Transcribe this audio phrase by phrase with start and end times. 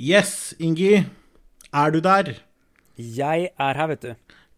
[0.00, 1.04] Yes, Ingi.
[1.74, 2.32] Er du der?
[2.96, 4.14] Jeg er her, vet du.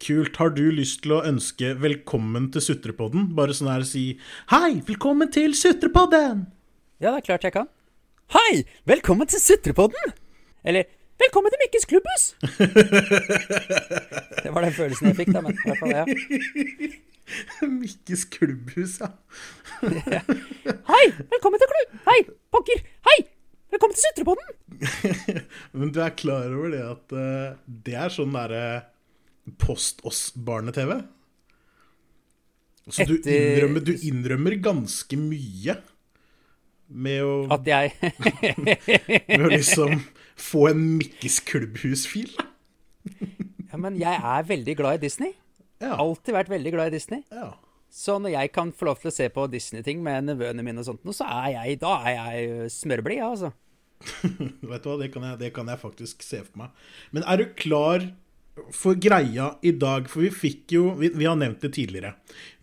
[0.06, 0.36] Kult.
[0.36, 3.24] Har du lyst til å ønske velkommen til Sutrepodden?
[3.34, 4.04] Bare sånn her si
[4.52, 6.44] Hei, velkommen til Sutrepodden!
[7.02, 7.66] Ja, det er klart jeg kan.
[8.36, 8.62] Hei!
[8.86, 10.14] Velkommen til Sutrepodden!
[10.62, 10.86] Eller
[11.18, 12.28] Velkommen til Mikkes klubbhus!
[14.46, 16.06] det var den følelsen jeg fikk, da, men i hvert fall, ja.
[17.82, 20.22] Mikkes klubbhus, ja.
[20.94, 21.04] Hei!
[21.34, 22.02] Velkommen til klubb...
[22.06, 22.18] Hei,
[22.54, 22.90] pokker!
[23.10, 23.22] Hei!
[23.74, 24.61] Velkommen til Sutrepodden!
[25.76, 28.64] Men du er klar over det at uh, det er sånn derre
[29.58, 31.00] Post oss-barne-TV?
[32.90, 35.76] Så du innrømmer, du innrømmer ganske mye
[36.92, 37.94] med å, At jeg
[39.28, 40.02] med å liksom
[40.38, 42.32] få en Mikkes klubbhus-fil.
[43.72, 45.34] Ja, men jeg er veldig glad i Disney.
[45.82, 45.96] Ja.
[45.98, 47.26] Alltid vært veldig glad i Disney.
[47.34, 47.52] ja.
[47.92, 50.86] Så når jeg kan få lov til å se på Disney-ting med nevøene mine og
[50.86, 53.50] sånt, så er jeg Da er jeg smørblid, altså.
[54.70, 56.82] Vet du hva, det kan, jeg, det kan jeg faktisk se for meg.
[57.14, 58.08] Men er du klar
[58.74, 60.08] for greia i dag?
[60.12, 62.14] For vi fikk jo Vi, vi har nevnt det tidligere.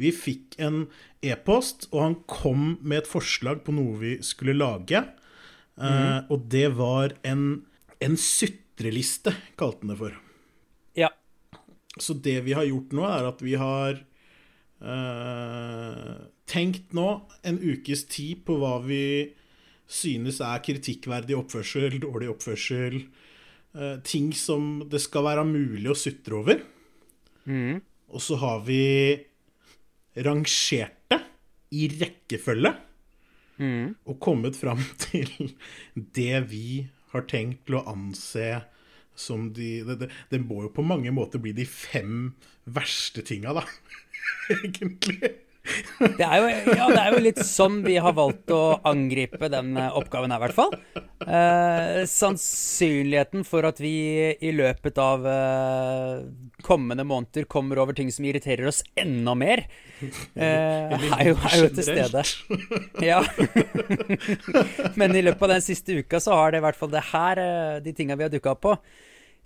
[0.02, 0.84] Vi fikk en
[1.26, 5.04] e-post, og han kom med et forslag på noe vi skulle lage.
[5.80, 7.64] Eh, og det var en,
[8.03, 10.18] en sutreliste, kalte han det for.
[11.00, 11.12] Ja.
[12.00, 14.00] Så det vi har gjort nå, er at vi har
[14.84, 16.16] uh,
[16.50, 17.09] tenkt nå
[17.48, 19.03] en ukes tid på hva vi
[19.90, 23.00] synes er kritikkverdig oppførsel, dårlig oppførsel,
[23.76, 26.62] eh, ting som det skal være mulig å sutre over.
[28.09, 28.84] Og så har vi
[30.26, 31.20] rangert det
[31.78, 32.72] i rekkefølge
[33.59, 35.54] og kommet fram til
[35.96, 38.62] det vi har tenkt til å anse
[39.20, 42.31] som de det må jo på mange måter bli de fem
[42.70, 43.66] verste tinga, da.
[44.56, 45.34] Egentlig.
[45.99, 49.73] Det er, jo, ja, det er jo litt sånn vi har valgt å angripe den
[49.80, 50.73] eh, oppgaven her, i hvert fall.
[51.25, 53.91] Eh, sannsynligheten for at vi
[54.39, 56.16] i løpet av eh,
[56.66, 59.66] kommende måneder kommer over ting som irriterer oss enda mer,
[60.01, 62.23] eh, er, jo, er jo til stede.
[63.06, 63.22] Ja.
[65.00, 67.39] Men i løpet av den siste uka så har det i hvert fall det her,
[67.44, 68.75] eh, de tinga vi har dukka opp på,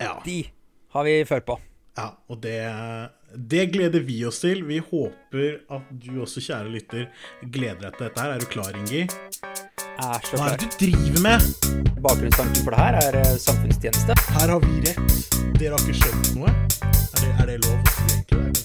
[0.02, 0.16] Ja.
[0.24, 0.40] de
[0.94, 1.58] har vi følt på.
[1.94, 2.56] Ja, og det,
[3.36, 4.64] det gleder vi oss til.
[4.64, 7.06] Vi håper at du også, kjære lytter,
[7.42, 8.34] gleder deg til dette her.
[8.34, 9.04] Er du klar, Ingi?
[9.94, 11.48] Er så Hva er det du driver med?
[12.04, 14.16] Bakgrunnstanken for det her er eh, samfunnstjeneste.
[14.36, 15.30] Her har vi rett.
[15.58, 16.52] Dere har ikke skjønt noe.
[16.52, 17.78] Er det, er det lov?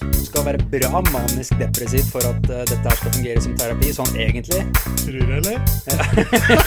[0.10, 3.94] Du skal være bra manisk depressiv for at uh, dette her skal fungere som terapi,
[3.96, 4.62] sånn egentlig.
[5.04, 5.58] Tror du, eller?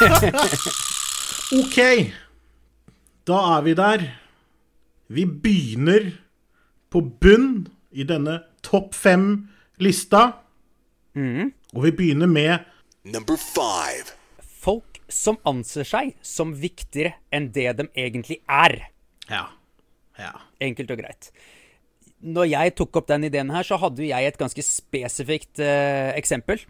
[1.60, 1.78] ok.
[3.30, 4.08] Da er vi der.
[5.12, 6.10] Vi begynner
[6.92, 10.22] på bunn i denne topp fem-lista.
[11.12, 12.69] Og vi begynner med
[13.03, 14.14] Number five.
[14.38, 18.76] Folk som anser seg som viktigere enn det de egentlig er.
[19.26, 19.48] Ja.
[20.20, 20.36] Ja.
[20.62, 21.32] Enkelt og greit.
[22.22, 26.12] Når jeg tok opp den ideen her, så hadde jo jeg et ganske spesifikt uh,
[26.14, 26.62] eksempel.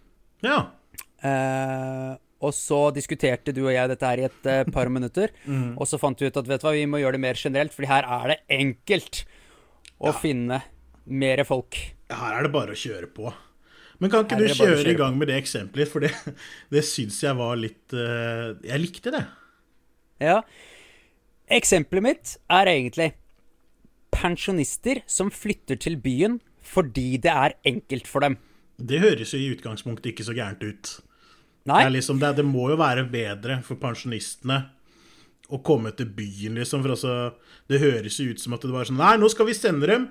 [0.44, 0.72] Ja.
[1.20, 5.30] Uh, og så diskuterte du og jeg dette her i et uh, par minutter.
[5.78, 7.76] Og så fant vi ut at vet du hva, vi må gjøre det mer generelt,
[7.76, 9.22] for her er det enkelt
[10.02, 10.58] å finne
[11.04, 11.78] mere folk.
[12.12, 13.32] Her er det bare å kjøre på.
[14.02, 15.90] Men kan ikke du å kjøre i kjøre gang med det eksempelet?
[15.90, 16.12] For det,
[16.74, 19.24] det syns jeg var litt eh, Jeg likte det.
[20.22, 20.40] Ja.
[21.52, 23.12] Eksempelet mitt er egentlig
[24.12, 28.36] pensjonister som flytter til byen fordi det er enkelt for dem.
[28.78, 30.92] Det høres jo i utgangspunktet ikke så gærent ut.
[31.70, 34.64] Nei, Det, liksom, det, det må jo være bedre for pensjonistene
[35.52, 36.84] å komme til byen, liksom.
[36.84, 37.16] For altså,
[37.70, 40.06] det høres jo ut som at det var sånn Nei, nå skal vi sende dem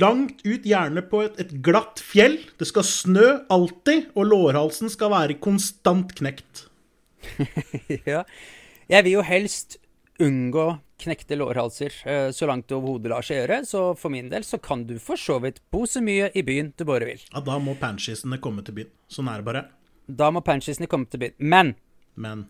[0.00, 2.38] langt ut, gjerne på et, et glatt fjell.
[2.60, 6.66] Det skal snø alltid, og lårhalsen skal være konstant knekt.
[8.10, 8.24] ja.
[8.90, 9.78] Jeg vil jo helst
[10.20, 14.44] unngå knekte lårhalser eh, så langt det overhodet lar seg gjøre, så for min del
[14.44, 17.22] så kan du for så vidt bo så mye i byen du bare vil.
[17.30, 18.90] Ja, da må panchisene komme til byen.
[19.10, 19.64] Sånn er det bare.
[20.10, 21.38] Da må panchisene komme til byen.
[21.38, 21.74] Men
[22.20, 22.48] Men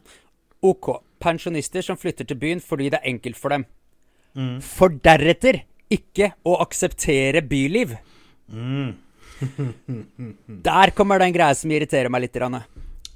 [0.62, 3.64] OK, pensjonister som flytter til byen fordi det er enkelt for dem.
[4.62, 7.96] For deretter ikke å akseptere byliv.
[10.68, 12.36] Der kommer den greia som irriterer meg litt.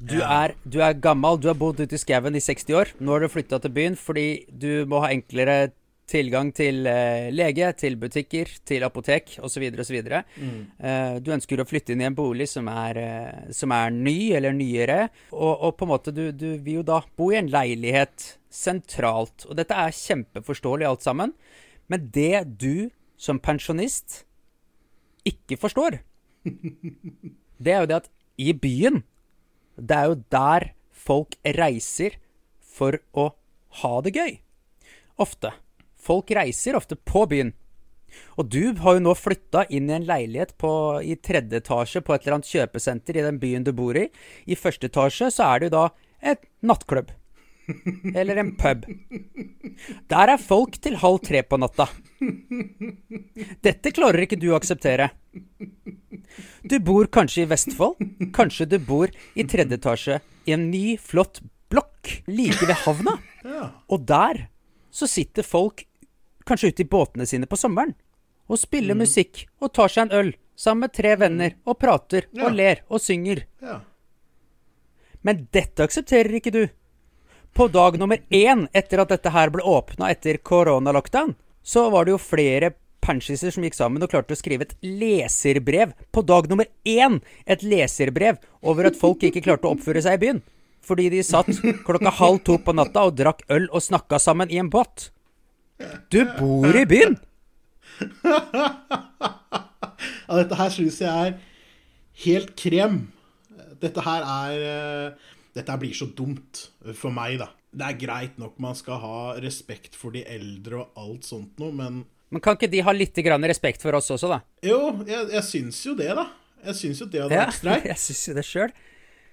[0.00, 2.94] Du, er, du er gammel, du har bodd ute i skauen i 60 år.
[2.98, 5.72] Nå har du flytta til byen fordi du må ha enklere
[6.08, 9.64] tilgang til eh, lege, til butikker, til apotek osv.
[9.80, 9.98] osv.
[10.04, 14.32] Eh, du ønsker å flytte inn i en bolig som er, eh, som er ny
[14.36, 14.98] eller nyere,
[15.32, 19.46] og, og på en måte du, du vil jo da bo i en leilighet sentralt.
[19.48, 21.34] Og dette er kjempeforståelig alt sammen,
[21.90, 22.90] men det du
[23.20, 24.22] som pensjonist
[25.24, 26.02] ikke forstår,
[26.44, 28.10] det er jo det at
[28.40, 29.02] i byen,
[29.80, 30.72] det er jo der
[31.04, 32.18] folk reiser
[32.74, 33.30] for å
[33.80, 34.40] ha det gøy.
[35.14, 35.52] ofte.
[36.04, 37.54] Folk reiser ofte på byen.
[38.38, 40.70] Og du har jo nå flytta inn i en leilighet på,
[41.02, 44.06] i tredje etasje på et eller annet kjøpesenter i den byen du bor i.
[44.46, 45.84] I første etasje så er det jo da
[46.34, 47.10] et nattklubb.
[48.20, 48.84] Eller en pub.
[50.12, 51.88] Der er folk til halv tre på natta.
[53.64, 55.10] Dette klarer ikke du å akseptere.
[56.64, 57.96] Du bor kanskje i Vestfold.
[58.36, 61.40] Kanskje du bor i tredje etasje i en ny, flott
[61.72, 63.16] blokk like ved havna.
[63.88, 64.46] Og der
[64.94, 65.86] så sitter folk
[66.46, 67.94] kanskje ute i båtene sine på sommeren
[68.48, 72.46] og spiller musikk og tar seg en øl sammen med tre venner og prater Ja.
[72.46, 73.44] og ler og synger.
[73.62, 73.80] ja.
[75.24, 76.64] Men dette aksepterer ikke du.
[77.54, 82.12] På dag nummer én etter at dette her ble åpna etter koronalockdown, så var det
[82.12, 82.74] jo flere
[83.04, 87.20] panchiser som gikk sammen og klarte å skrive et leserbrev på dag nummer én.
[87.46, 90.42] Et leserbrev over at folk ikke klarte å oppføre seg i byen.
[90.84, 91.48] Fordi de satt
[91.86, 95.08] klokka halv to på natta og drakk øl og snakka sammen i en båt.
[96.12, 97.18] Du bor i byen!
[100.24, 101.34] Ja, dette her syns jeg er
[102.24, 102.94] helt krem.
[103.82, 106.64] Dette her er eh, Dette her blir så dumt
[106.98, 107.50] for meg, da.
[107.74, 111.74] Det er greit nok man skal ha respekt for de eldre og alt sånt noe,
[111.74, 112.00] men
[112.32, 114.40] Men kan ikke de ha litt grann respekt for oss også, da?
[114.66, 116.24] Jo, jeg, jeg syns jo det, da.
[116.64, 117.84] Jeg syns jo det hadde Ja, vært streit.
[117.92, 118.72] jeg syns jo det sjøl.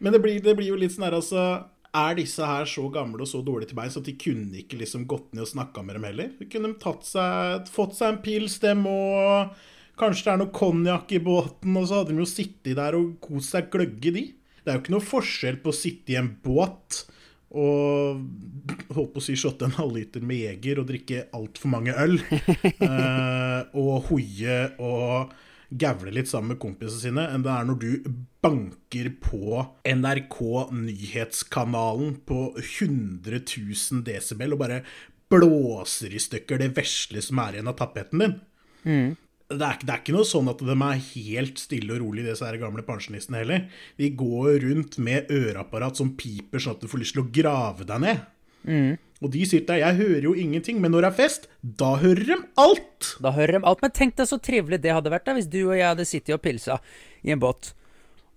[0.01, 1.45] Men det blir, det blir jo litt sånn her, altså
[1.91, 5.03] Er disse her så gamle og så dårlige til beins at de kunne ikke liksom
[5.11, 6.29] gått ned og snakka med dem heller?
[6.39, 6.71] De kunne
[7.03, 9.51] seg, fått seg en pils, dem, og
[9.99, 13.17] kanskje det er noe konjakk i båten, og så hadde de jo sittet der og
[13.23, 14.23] kost seg gløgge, de.
[14.61, 17.03] Det er jo ikke noe forskjell på å sitte i en båt
[17.51, 18.21] og
[18.95, 22.15] holdt på å si shotte en halvliter med Jeger og drikke altfor mange øl,
[22.87, 25.33] eh, og hoie og
[25.71, 28.11] gavle litt sammen med kompisene sine, enn det er når du
[28.43, 30.37] banker på NRK
[30.75, 34.81] Nyhetskanalen på 100 000 desibel og bare
[35.31, 38.33] blåser i stykker det vesle som er igjen av tapeten din.
[39.51, 42.47] Det er, det er ikke noe sånn at de er helt stille og rolig, disse
[42.47, 43.65] her gamle pensjonistene heller.
[43.99, 47.87] De går rundt med øreapparat som piper sånn at du får lyst til å grave
[47.87, 48.21] deg ned.
[49.21, 51.95] Og de sier til deg 'jeg hører jo ingenting', men når det er fest, da
[51.95, 53.17] hører de alt!
[53.21, 53.81] Da hører de alt.
[53.81, 56.33] Men tenk deg så trivelig det hadde vært da hvis du og jeg hadde sittet
[56.33, 56.79] og pilsa
[57.23, 57.73] i en båt.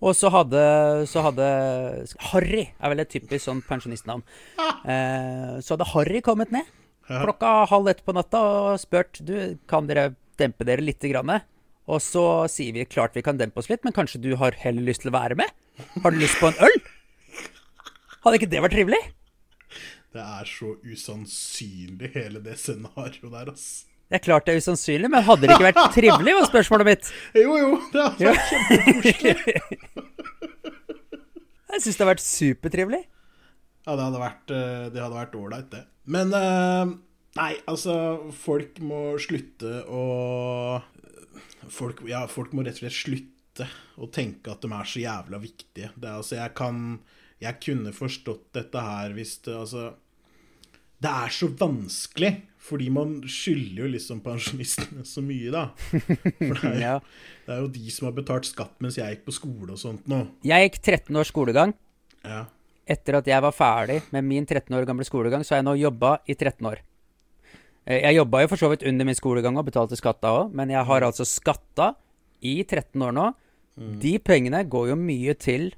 [0.01, 4.23] Og så hadde, så hadde Harry er vel et typisk sånn pensjonistnavn.
[4.85, 6.61] Eh, så hadde Harry kommet ned
[7.07, 11.01] klokka halv ett på natta og spurt du, kan dere dempe dere litt.
[11.01, 11.41] grann.
[11.85, 14.81] Og så sier vi klart vi kan dempe oss litt, men kanskje du har heller
[14.81, 15.49] lyst til å være med?
[16.01, 16.79] Har du lyst på en øl?
[18.25, 19.01] Hadde ikke det vært trivelig?
[20.15, 23.65] Det er så usannsynlig, hele det scenarioet der, ass.
[24.05, 27.05] Det er klart det er usannsynlig, men hadde det ikke vært trivelig, var spørsmålet mitt.
[27.41, 29.45] Jo, jo, det hadde vært kjempekoselig.
[31.75, 33.01] Jeg syns det har vært supertrivelig.
[33.85, 35.81] Ja, det hadde vært eh, Det hadde vært ålreit, det.
[36.15, 36.85] Men eh,
[37.35, 37.95] Nei, altså
[38.39, 40.03] Folk må slutte å
[41.67, 43.67] folk, Ja, folk må rett og slett slutte
[43.99, 45.89] å tenke at de er så jævla viktige.
[45.95, 46.75] Det, altså, jeg kan
[47.43, 49.81] Jeg kunne forstått dette her hvis det Altså
[51.05, 52.31] Det er så vanskelig,
[52.65, 55.67] fordi man skylder jo liksom pensjonistene så mye, da.
[55.77, 56.95] For det er, Ja.
[57.45, 60.07] det er jo de som har betalt skatt mens jeg gikk på skole og sånt
[60.09, 60.23] nå.
[60.47, 61.75] Jeg gikk 13 års skolegang.
[62.25, 62.45] Ja.
[62.89, 65.75] Etter at jeg var ferdig med min 13 år gamle skolegang, så har jeg nå
[65.77, 66.81] jobba i 13 år.
[67.85, 70.53] Eh, Jeg jobba jo for så vidt under min skolegang og betalte skatt da òg,
[70.57, 71.91] men jeg har altså skatta
[72.41, 73.27] i 13 år nå.
[74.01, 75.73] De pengene går jo mye til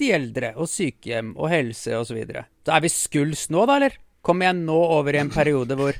[0.00, 2.08] de eldre og sykehjem og helse osv.
[2.08, 2.46] Så, videre.
[2.66, 3.98] så er vi skuls nå, da, eller?
[4.22, 5.98] Kommer jeg nå over i en periode hvor,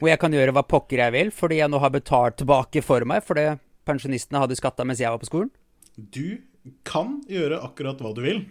[0.00, 3.06] hvor jeg kan gjøre hva pokker jeg vil, fordi jeg nå har betalt tilbake for
[3.08, 3.54] meg fordi
[3.88, 5.52] pensjonistene hadde skatta mens jeg var på skolen?
[5.96, 6.40] Du
[6.86, 8.42] kan gjøre akkurat hva du vil,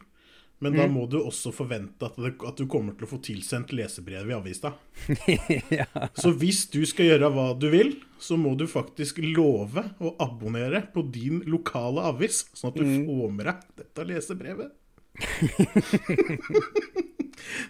[0.59, 3.71] men da må du også forvente at, det, at du kommer til å få tilsendt
[3.77, 4.73] lesebrev i avisa.
[5.79, 5.85] ja.
[6.19, 10.81] Så hvis du skal gjøre hva du vil, så må du faktisk love å abonnere
[10.91, 14.75] på din lokale avis, sånn at du får med deg dette lesebrevet.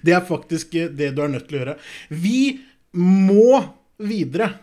[0.06, 1.78] det er faktisk det du er nødt til å gjøre.
[2.10, 2.42] Vi
[2.98, 3.60] må
[4.00, 4.54] videre.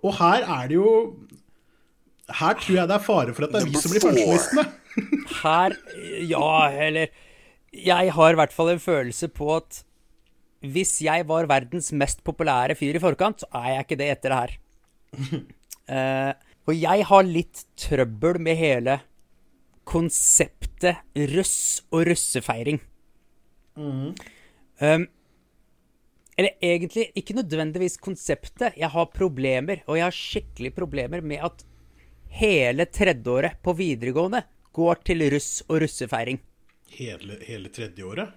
[0.00, 0.90] Og her er det jo
[2.30, 4.64] Her tror jeg det er fare for at det er vi som blir pensjonistene.
[5.42, 5.76] Her
[6.30, 7.10] Ja, eller
[7.74, 9.84] Jeg har i hvert fall en følelse på at
[10.60, 14.32] hvis jeg var verdens mest populære fyr i forkant, så er jeg ikke det etter
[14.32, 14.50] det her.
[15.88, 16.32] Uh,
[16.68, 18.98] og jeg har litt trøbbel med hele
[19.88, 21.00] konseptet
[21.32, 22.80] russ og russefeiring.
[23.76, 25.06] Um,
[26.40, 28.78] eller egentlig ikke nødvendigvis konseptet.
[28.80, 31.64] Jeg har problemer, og jeg har skikkelig problemer med at
[32.40, 36.40] hele tredjeåret på videregående går til russ og russefeiring.
[36.96, 38.32] Hele, hele tredjeåret?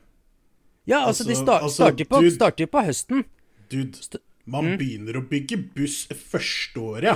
[0.85, 3.23] Ja, altså, de Altså- sta altså, starter, på, dude, starter på høsten.
[3.71, 7.15] Dude, man begynner å bygge buss første året, ja.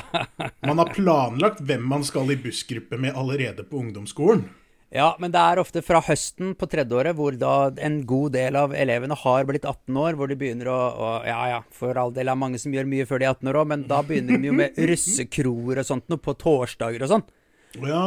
[0.66, 4.48] Man har planlagt hvem man skal i bussgruppe med allerede på ungdomsskolen.
[4.92, 8.74] Ja, men det er ofte fra høsten på tredjeåret hvor da en god del av
[8.76, 12.28] elevene har blitt 18 år, hvor de begynner å, å Ja ja, for all del
[12.28, 14.50] er mange som gjør mye før de er 18 år òg, men da begynner de
[14.50, 17.24] jo med russekroer og sånt noe på torsdager og sånn.
[17.80, 18.04] Ja.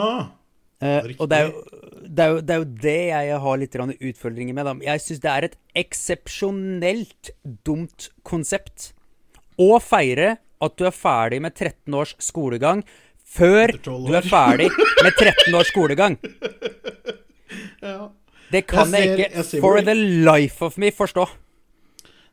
[0.86, 1.63] Eh, og det er, jo,
[2.06, 4.70] det, er jo, det er jo det jeg har litt utfordringer med.
[4.70, 4.75] Da.
[4.92, 7.34] Jeg syns det er et eksepsjonelt
[7.65, 8.92] dumt konsept
[9.58, 12.84] å feire at du er ferdig med 13 års skolegang
[13.36, 14.70] før du er ferdig
[15.04, 16.20] med 13 års skolegang.
[17.82, 18.08] ja.
[18.51, 21.25] Det kan Jeg jeg, ikke jeg ser for the life of me forstå.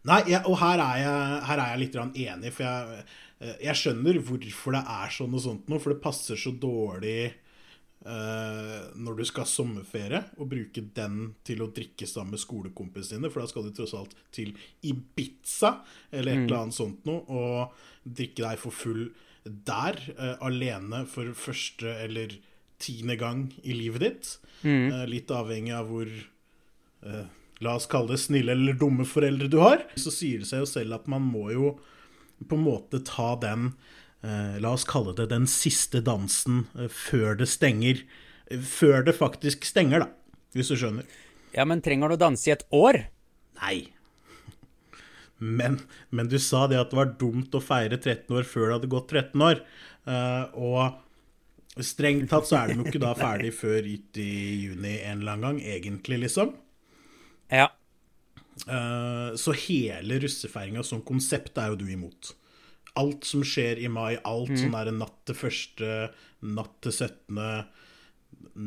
[0.08, 3.04] Nei, jeg, og her er jeg, her er jeg litt enig, for jeg,
[3.40, 7.32] eh, jeg skjønner hvorfor det er sånn og sånt nå, for det passer så dårlig
[8.02, 13.20] Uh, når du skal ha sommerferie, og bruke den til å drikke sammen med skolekompisene
[13.20, 14.50] dine, for da skal du tross alt til
[14.82, 15.70] Ibiza
[16.10, 19.04] eller et eller annet sånt noe, og drikke deg for full
[19.44, 22.34] der, uh, alene for første eller
[22.82, 24.28] tiende gang i livet ditt.
[24.62, 26.08] Eh, litt avhengig av hvor
[27.06, 27.24] uh,
[27.62, 29.84] La oss kalle det snille eller dumme foreldre du har.
[29.94, 31.76] Så sier det seg jo selv at man må jo
[32.42, 33.74] på en måte ta den
[34.22, 38.04] La oss kalle det den siste dansen før det stenger.
[38.50, 40.38] Før det faktisk stenger, da.
[40.54, 41.06] Hvis du skjønner.
[41.54, 43.00] Ja, men trenger du å danse i et år?
[43.58, 43.76] Nei.
[45.42, 45.80] Men,
[46.14, 48.92] men du sa det at det var dumt å feire 13 år før det hadde
[48.92, 49.62] gått 13 år.
[50.06, 54.32] Eh, og strengt tatt så er de jo ikke da ferdig før ut i
[54.68, 56.54] juni en eller annen gang, egentlig, liksom.
[57.50, 57.66] Ja.
[58.68, 62.34] Eh, så hele russefeiringa som konsept er jo du imot.
[63.00, 66.10] Alt som skjer i mai, alt sånn der natt til første,
[66.44, 67.40] natt til 17.,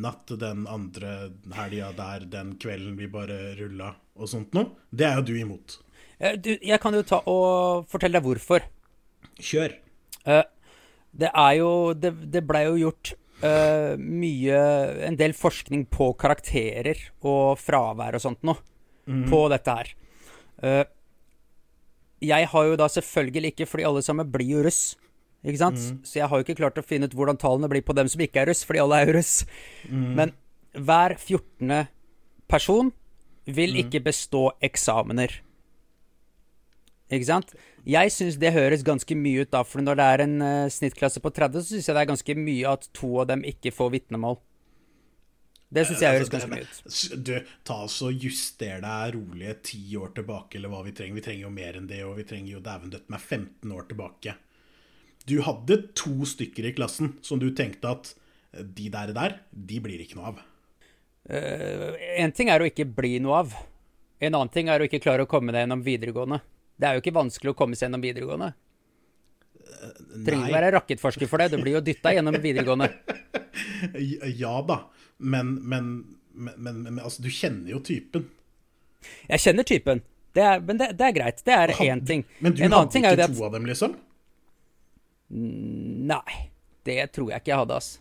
[0.02, 1.12] natt til den andre
[1.54, 5.78] helga der, den kvelden vi bare rulla og sånt noe, det er jo du imot.
[6.20, 8.66] Eh, Du, jeg kan jo ta og fortelle deg hvorfor.
[9.40, 9.76] Kjør.
[10.26, 10.44] Eh,
[11.16, 14.58] det er jo Det, det blei jo gjort uh, mye
[15.08, 18.60] En del forskning på karakterer og fravær og sånt noe.
[19.30, 19.90] På dette her.
[20.64, 20.86] Uh,
[22.26, 24.96] jeg har jo da selvfølgelig ikke, fordi alle sammen blir jo russ.
[25.46, 25.78] Ikke sant?
[26.08, 28.24] Så jeg har jo ikke klart å finne ut hvordan tallene blir på dem som
[28.24, 29.34] ikke er russ, fordi alle er jo russ.
[29.92, 30.32] Men
[30.74, 31.86] hver 14.
[32.50, 32.90] person
[33.46, 35.42] vil ikke bestå eksamener.
[37.14, 37.54] Ikke sant?
[37.86, 41.22] Jeg syns det høres ganske mye ut, da, for når det er en uh, snittklasse
[41.22, 43.92] på 30, så syns jeg det er ganske mye at to av dem ikke får
[44.00, 44.40] vitnemål.
[45.76, 47.28] Det syns jeg høres Altså, ganske mye ut.
[47.28, 47.34] Du,
[47.68, 51.20] ta så Juster deg rolig ti år tilbake, eller hva vi trenger.
[51.20, 53.88] Vi trenger jo mer enn det, og vi trenger jo dæven døtte meg 15 år
[53.92, 54.36] tilbake.
[55.30, 58.12] Du hadde to stykker i klassen som du tenkte at
[58.54, 60.44] eh, de der, der de blir ikke noe av.
[61.26, 63.56] En ting er å ikke bli noe av.
[64.22, 66.38] En annen ting er å ikke klare å komme deg gjennom videregående.
[66.76, 68.52] Det er jo ikke vanskelig å komme seg gjennom videregående.
[70.26, 71.52] Trenger ikke være rakettforsker for det.
[71.54, 72.92] Du blir jo dytta gjennom videregående.
[74.36, 74.76] Ja da,
[75.18, 75.86] men, men,
[76.36, 78.26] men, men, altså, du kjenner jo typen.
[79.30, 80.02] Jeg kjenner typen.
[80.36, 81.40] Det er, men det, det er greit.
[81.48, 82.26] Det er én ting.
[82.44, 83.96] Men du en hadde ikke at to av dem, liksom?
[86.12, 86.36] Nei,
[86.88, 87.94] det tror jeg ikke jeg hadde, ass.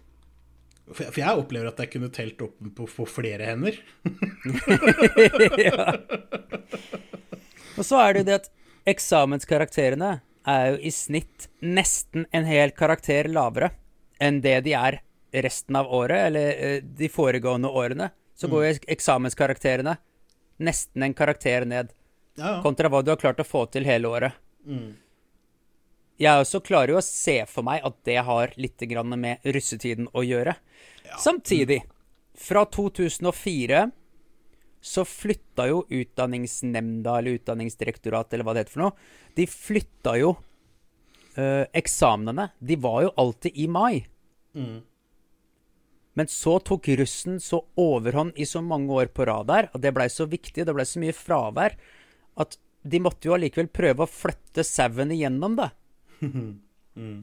[0.90, 3.78] For jeg opplever at jeg kunne telt opp på, på flere hender.
[5.68, 5.94] ja.
[7.78, 8.50] Og så er det jo det at
[8.86, 13.70] eksamenskarakterene er jo i snitt nesten en hel karakter lavere
[14.22, 15.00] enn det de er
[15.34, 18.10] resten av året, eller eh, de foregående årene.
[18.38, 19.96] Så går jo eksamenskarakterene
[20.62, 21.90] nesten en karakter ned,
[22.36, 22.60] Ja, ja.
[22.62, 24.32] kontra hva du har klart å få til hele året.
[26.18, 28.82] Jeg også klarer jo å se for meg at det har litt
[29.16, 30.54] med russetiden å gjøre.
[31.18, 31.82] Samtidig,
[32.34, 33.90] fra 2004
[34.84, 39.06] så flytta jo Utdanningsnemnda, eller Utdanningsdirektoratet, eller hva det heter for noe,
[39.38, 40.34] de flytta jo
[41.40, 42.50] eh, eksamenene.
[42.60, 44.04] De var jo alltid i mai.
[46.14, 49.94] Men så tok russen så overhånd i så mange år på rad der, og det
[49.96, 51.78] blei så viktig, det blei så mye fravær,
[52.44, 55.70] at de måtte jo allikevel prøve å flytte sauen igjennom det.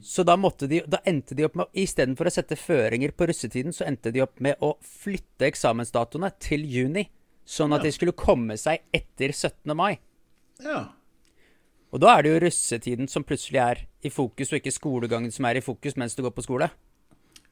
[0.04, 3.86] Så da de Da endte de opp med Istedenfor å sette føringer på russetiden, så
[3.88, 7.06] endte de opp med å flytte eksamensdatoene til juni.
[7.52, 9.76] Sånn at de skulle komme seg etter 17.
[9.76, 10.00] mai.
[10.64, 10.90] ja.
[11.92, 15.44] Og da er det jo russetiden som plutselig er i fokus, og ikke skolegangen som
[15.50, 16.70] er i fokus mens du går på skole.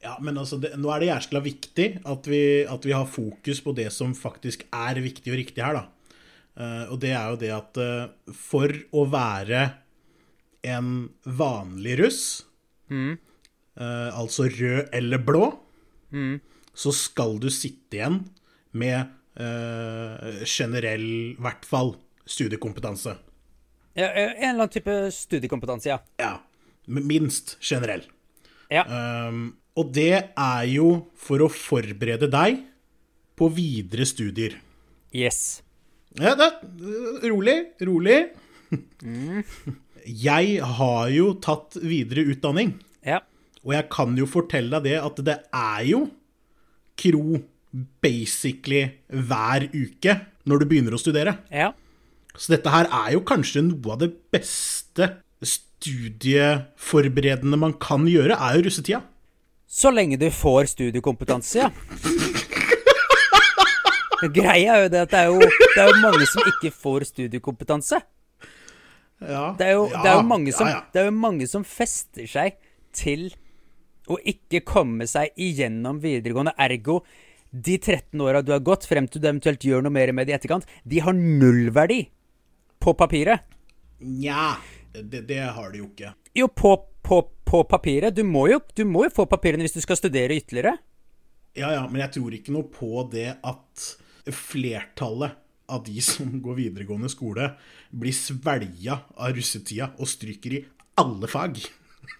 [0.00, 3.60] Ja, men altså, det, nå er det jæskla viktig at vi, at vi har fokus
[3.60, 5.84] på det som faktisk er viktig og riktig her, da.
[6.56, 9.66] Uh, og det er jo det at uh, for å være
[10.66, 10.88] en
[11.24, 12.22] vanlig russ,
[12.90, 15.46] eh, altså rød eller blå,
[16.76, 18.18] så skal du sitte igjen
[18.76, 19.08] med
[19.40, 21.94] eh, generell, i hvert fall,
[22.28, 23.16] studiekompetanse.
[23.98, 25.98] Ja, En eller annen type studiekompetanse, ja.
[26.22, 26.34] Ja.
[26.86, 28.04] Minst generell.
[28.70, 28.84] Ja.
[28.86, 32.60] Um, og det er jo for å forberede deg
[33.38, 34.54] på videre studier.
[35.16, 35.62] Yes.
[36.20, 36.50] Ja, det,
[37.30, 37.56] rolig,
[37.86, 38.18] rolig.
[40.06, 43.20] Jeg har jo tatt videre utdanning, Ja.
[43.64, 46.00] og jeg kan jo fortelle deg det at det er jo
[47.00, 47.40] kro
[48.02, 51.32] basically hver uke når du begynner å studere.
[51.52, 51.72] Ja.
[52.34, 55.04] Så dette her er jo kanskje noe av det beste
[55.44, 59.00] studieforberedende man kan gjøre, er jo russetida.
[59.70, 61.68] Så lenge du får studiekompetanse, ja.
[64.34, 67.00] Greia er jo det at det er jo, det er jo mange som ikke får
[67.08, 67.96] studiekompetanse.
[69.20, 70.84] Ja, Det er jo, det er mange, som, ja, ja.
[70.92, 72.52] Det er jo mange som fester seg
[72.96, 73.30] til
[74.10, 76.52] å ikke komme seg igjennom videregående.
[76.60, 77.00] Ergo,
[77.50, 80.34] de 13 åra du har gått, frem til du eventuelt gjør noe mer med det
[80.34, 82.04] i etterkant, de har nullverdi
[82.80, 83.46] på papiret.
[84.00, 84.54] Nja,
[84.94, 86.14] det, det har de jo ikke.
[86.38, 88.14] Jo, på, på, på papiret.
[88.16, 90.76] Du må, jo, du må jo få papirene hvis du skal studere ytterligere.
[91.58, 93.86] Ja, ja, men jeg tror ikke noe på det at
[94.30, 95.36] flertallet
[95.70, 97.52] av de som går videregående skole,
[97.90, 100.64] blir svelga av russetida og stryker i
[101.00, 101.60] alle fag.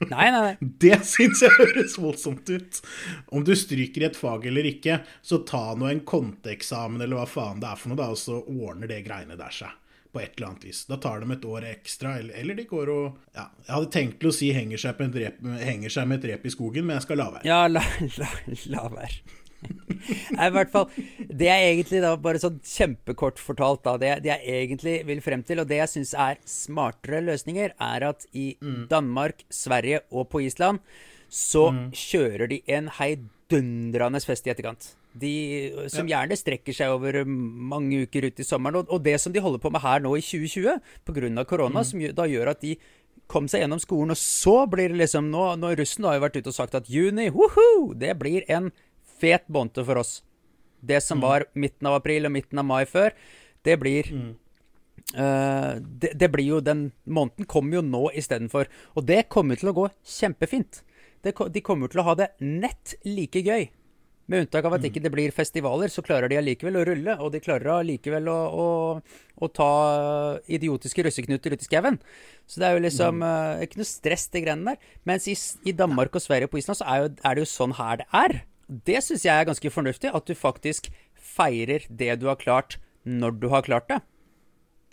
[0.08, 0.68] Nei, nei, nei.
[0.84, 2.80] Det syns jeg høres voldsomt ut.
[3.34, 7.28] Om du stryker i et fag eller ikke, så ta nå en konteeksamen eller hva
[7.28, 9.76] faen det er for noe, da, og så ordner det greiene der seg.
[10.10, 10.80] På et eller annet vis.
[10.88, 14.16] Da tar de et år ekstra, eller, eller de går og Ja, jeg hadde tenkt
[14.22, 17.06] til å si henger seg, rep, henger seg med et rep i skogen, men jeg
[17.06, 17.46] skal la være.
[17.46, 17.84] Ja, la,
[18.18, 18.32] la,
[18.74, 19.39] la være.
[19.60, 20.86] Nei, i hvert fall
[21.28, 25.44] Det jeg egentlig da bare sånn kjempekort fortalt da, det, det jeg egentlig vil frem
[25.46, 28.54] til, og det jeg syns er smartere løsninger, er at i
[28.90, 30.80] Danmark, Sverige og på Island
[31.30, 34.94] så kjører de en heidundrende fest i etterkant.
[35.20, 35.32] De,
[35.90, 38.80] som gjerne strekker seg over mange uker ut i sommeren.
[38.80, 41.44] Og, og det som de holder på med her nå i 2020, pga.
[41.46, 42.76] korona, som da gjør at de
[43.30, 46.40] kom seg gjennom skolen, og så blir det liksom Nå, nå Russen har jo vært
[46.40, 48.72] ute og sagt at juni, woho, det blir en
[49.20, 50.20] fet bonte for oss.
[50.80, 53.12] Det som var midten av april og midten av mai før,
[53.66, 58.70] det blir eh, det, det blir jo Den måneden kommer jo nå istedenfor.
[58.96, 60.82] Og det kommer til å gå kjempefint.
[61.20, 63.68] Det, de kommer til å ha det nett like gøy.
[64.30, 67.16] Med unntak av at ikke det blir festivaler, så klarer de allikevel å rulle.
[67.18, 68.66] Og de klarer allikevel å, å,
[69.42, 69.70] å ta
[70.46, 71.98] idiotiske russeknuter ut i skauen.
[72.46, 74.94] Så det er jo liksom uh, ikke noe stress, de greiene der.
[75.08, 75.34] Mens i,
[75.66, 78.00] i Danmark og Sverige og på Island så er, jo, er det jo sånn her
[78.04, 78.38] det er.
[78.70, 80.12] Det syns jeg er ganske fornuftig.
[80.14, 84.00] At du faktisk feirer det du har klart, når du har klart det.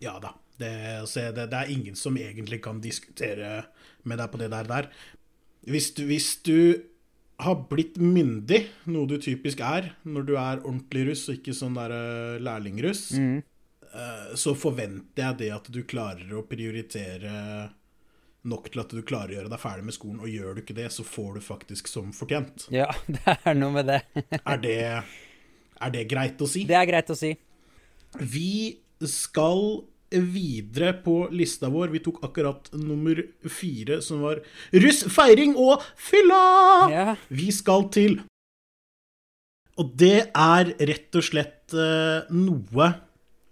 [0.03, 0.35] Ja da.
[0.57, 3.67] Det, altså, det, det er ingen som egentlig kan diskutere
[4.09, 4.69] med deg på det der.
[4.69, 4.87] der.
[5.69, 6.57] Hvis du, hvis du
[7.43, 11.77] har blitt myndig, noe du typisk er når du er ordentlig russ og ikke sånn
[11.77, 17.35] der uh, lærlingruss, eh, så forventer jeg det at du klarer å prioritere
[18.47, 20.21] nok til at du klarer å gjøre deg ferdig med skolen.
[20.23, 22.67] Og gjør du ikke det, så får du faktisk som fortjent.
[22.73, 24.01] Ja, det er noe med det.
[24.39, 24.79] Er det,
[25.77, 26.65] er det greit å si?
[26.69, 27.35] Det er greit å si.
[28.17, 31.91] Vi skal videre på lista vår.
[31.91, 33.19] Vi tok akkurat nummer
[33.51, 36.43] fire, som var russ, feiring og fylla!
[36.93, 37.07] Ja.
[37.27, 38.21] Vi skal til
[39.77, 42.87] Og det er rett og slett uh, noe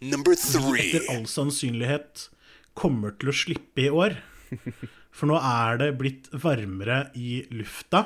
[0.05, 0.87] Number three.
[0.87, 2.29] etter all sannsynlighet
[2.75, 4.17] kommer til å slippe i år.
[5.15, 8.05] For nå er det blitt varmere i lufta,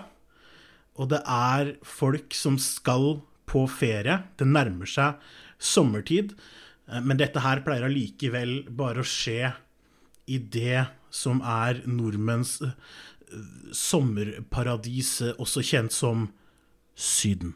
[1.00, 4.20] og det er folk som skal på ferie.
[4.38, 5.20] Det nærmer seg
[5.60, 6.36] sommertid,
[6.90, 9.54] eh, men dette her pleier allikevel bare å skje
[10.30, 12.76] i det som er nordmenns eh,
[13.76, 16.28] sommerparadis, eh, også kjent som
[17.00, 17.54] Syden.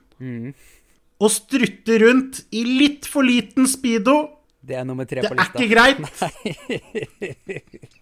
[1.20, 5.50] Å strutte rundt i litt for liten speedo, Det er nummer tre det på er
[5.52, 6.00] ikke greit.
[6.24, 8.00] Nei,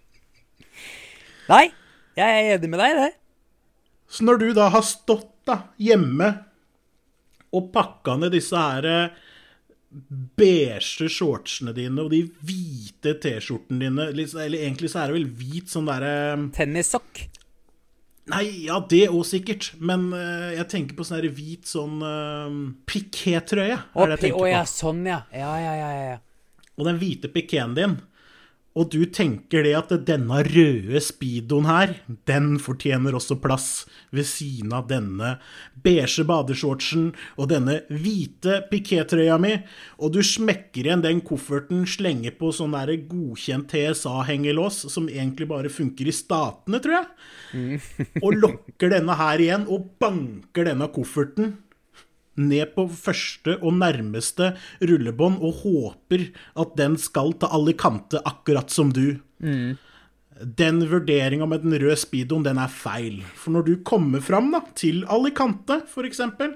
[2.18, 3.10] jeg er enig med deg i det.
[4.12, 6.28] Så når du da har stått da hjemme
[7.52, 9.20] og pakka ned disse her eh,
[10.38, 15.72] beige shortsene dine og de hvite T-skjortene dine Eller egentlig så er det vel hvit
[15.72, 16.14] sånn derre
[16.56, 17.26] Tennissokk.
[18.32, 19.72] Nei, ja, det òg sikkert.
[19.82, 22.52] Men uh, jeg tenker på sånn her hvit sånn uh,
[22.88, 23.80] pikétrøye.
[23.92, 25.24] Å, oh, ja, sånn ja.
[25.34, 25.90] Ja, ja, ja.
[26.12, 26.20] ja.
[26.78, 27.98] Og den hvite pikéen din.
[28.72, 31.90] Og du tenker det at denne røde speedoen her,
[32.28, 33.66] den fortjener også plass
[34.14, 35.34] ved siden av denne
[35.84, 39.52] beige badeshortsen og denne hvite pikétrøya mi,
[40.00, 45.72] og du smekker igjen den kofferten, slenger på sånn der godkjent TSA-hengelås, som egentlig bare
[45.72, 47.82] funker i statene, tror jeg,
[48.22, 51.58] og lokker denne her igjen, og banker denne kofferten
[52.40, 58.92] ned på første og nærmeste rullebånd og håper at den skal til Alicante akkurat som
[58.94, 59.18] du.
[60.42, 63.20] Den vurderinga med den røde speedoen, den er feil.
[63.36, 66.54] For når du kommer fram da, til Alicante, eksempel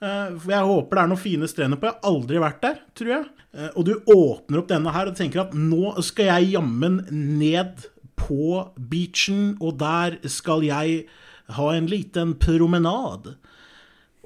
[0.00, 1.86] eh, Jeg håper det er noen fine strender på.
[1.90, 3.28] Jeg har aldri vært der, tror jeg.
[3.54, 7.86] Eh, Og du åpner opp denne her og tenker at nå skal jeg jammen ned
[8.20, 11.04] på beachen, og der skal jeg
[11.50, 13.36] ha en liten promenade.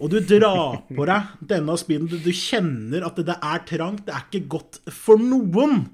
[0.02, 2.09] Og du drar på deg denne speeden.
[2.11, 4.07] Du, kjenner at det, det er trangt.
[4.07, 5.85] Det er ikke godt for noen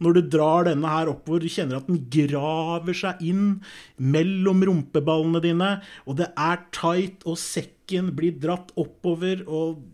[0.00, 1.44] når du drar denne her oppover.
[1.44, 3.60] Du kjenner at den graver seg inn
[4.00, 5.70] mellom rumpeballene dine.
[6.08, 9.84] Og det er tight, og sekken blir dratt oppover, og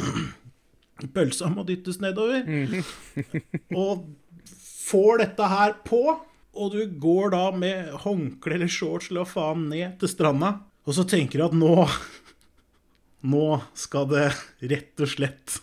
[1.14, 2.48] pølsa må dyttes nedover.
[3.76, 4.08] og
[4.90, 6.02] får dette her på,
[6.50, 10.56] og du går da med håndkle eller shorts eller hva faen ned til stranda.
[10.88, 11.74] Og så tenker du at nå
[13.20, 14.26] nå skal det
[14.70, 15.58] rett og slett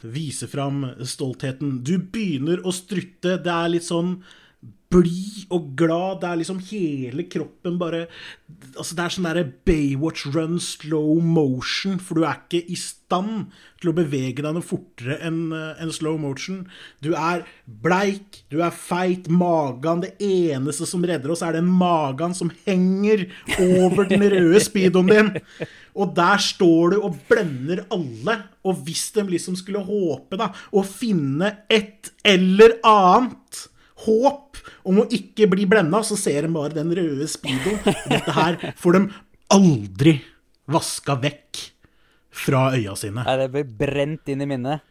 [0.00, 1.80] vise fram stoltheten.
[1.84, 3.36] Du begynner å strutte.
[3.42, 4.20] Det er litt sånn
[4.90, 6.20] blid og glad.
[6.20, 8.06] Det er liksom hele kroppen bare
[8.76, 13.50] Altså, det er sånn derre Baywatch run slow motion, for du er ikke i stand
[13.80, 16.64] til å bevege deg noe fortere enn en slow motion.
[17.02, 22.34] Du er bleik, du er feit, magen Det eneste som redder oss, er den magen
[22.36, 23.26] som henger
[23.58, 25.32] over den røde speedoen din.
[25.94, 28.38] Og der står du og blender alle.
[28.66, 33.66] Og hvis de liksom skulle håpe da, å finne et eller annet
[34.06, 34.49] håp
[34.88, 37.80] om å ikke bli blenda, så ser de bare den røde speedoen.
[38.10, 39.02] Dette her får de
[39.52, 40.14] aldri
[40.70, 41.64] vaska vekk
[42.40, 43.24] fra øya sine.
[43.26, 44.86] Nei, det blir brent inn i minnet.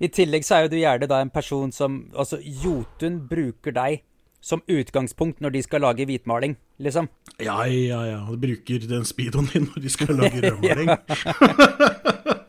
[0.00, 4.00] I tillegg så er jo du gjerne da en person som Altså, Jotun bruker deg
[4.40, 7.10] som utgangspunkt når de skal lage hvitmaling, liksom.
[7.36, 8.20] Ja, ja, ja.
[8.30, 10.94] De bruker den speedoen din når de skal lage rødmaling.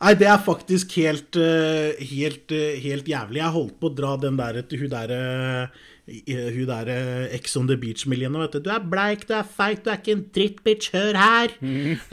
[0.00, 3.40] Nei, det er faktisk helt, eh, helt, eh, helt jævlig.
[3.40, 5.68] Jeg holdt på å dra den der til hun der eh,
[6.04, 6.88] Hun der
[7.32, 8.66] Ex on the Beach-miljøene, vet du.
[8.66, 11.54] Du er bleik, du er feit, du er ikke en dritt, bitch, hør her.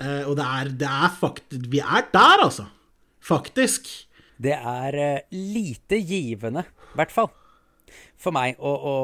[0.02, 2.70] Eh, og det er, det er faktisk Vi er der, altså.
[3.20, 3.90] Faktisk.
[4.42, 7.28] Det er lite givende, i hvert fall,
[8.18, 8.96] for meg å, å,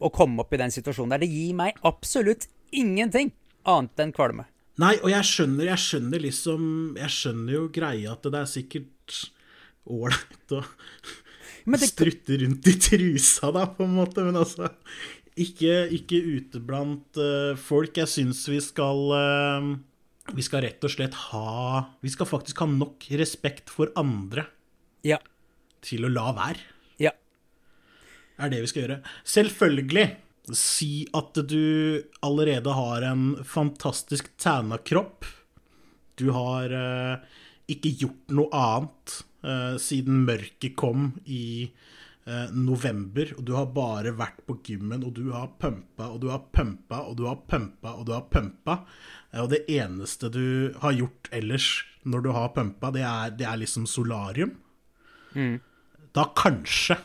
[0.00, 1.22] å komme opp i den situasjonen der.
[1.22, 3.30] Det gir meg absolutt ingenting
[3.68, 4.48] annet enn kvalme.
[4.80, 6.62] Nei, og jeg skjønner, jeg skjønner liksom
[6.96, 9.16] Jeg skjønner jo greia at det er sikkert
[9.90, 10.60] ålreit å
[11.70, 14.70] det- strutte rundt i trusa, da, på en måte, men altså
[15.40, 17.94] Ikke, ikke ute blant uh, folk.
[17.96, 19.68] Jeg syns vi skal uh,
[20.34, 24.46] Vi skal rett og slett ha Vi skal faktisk ha nok respekt for andre
[25.06, 25.18] Ja.
[25.84, 26.60] til å la være.
[27.00, 27.12] Ja.
[28.38, 28.98] er det vi skal gjøre.
[29.24, 30.06] Selvfølgelig,
[30.56, 35.24] si at du allerede har en fantastisk tæna kropp.
[36.18, 37.20] Du har eh,
[37.70, 41.68] ikke gjort noe annet eh, siden mørket kom i
[42.26, 46.30] eh, november, og du har bare vært på gymmen, og du har pumpa, og du
[46.32, 48.80] har pumpa, og du har pumpa, og du har pumpa.
[49.32, 51.70] Eh, og det eneste du har gjort ellers
[52.08, 54.56] når du har pumpa, det er, det er liksom solarium.
[56.16, 56.96] Da kanskje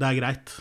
[0.00, 0.56] det er greit.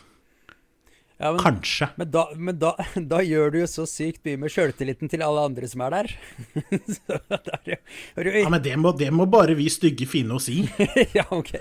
[1.24, 1.88] Ja men, Kanskje.
[1.96, 2.74] men, da, men da,
[3.14, 6.14] da gjør du jo så sykt mye med sjøltilliten til alle andre som er der.
[6.98, 7.80] så der er jo
[8.20, 8.36] er jo...
[8.44, 10.64] Ja, men det må, det må bare vi stygge finne oss i.
[11.18, 11.54] Ja, ok.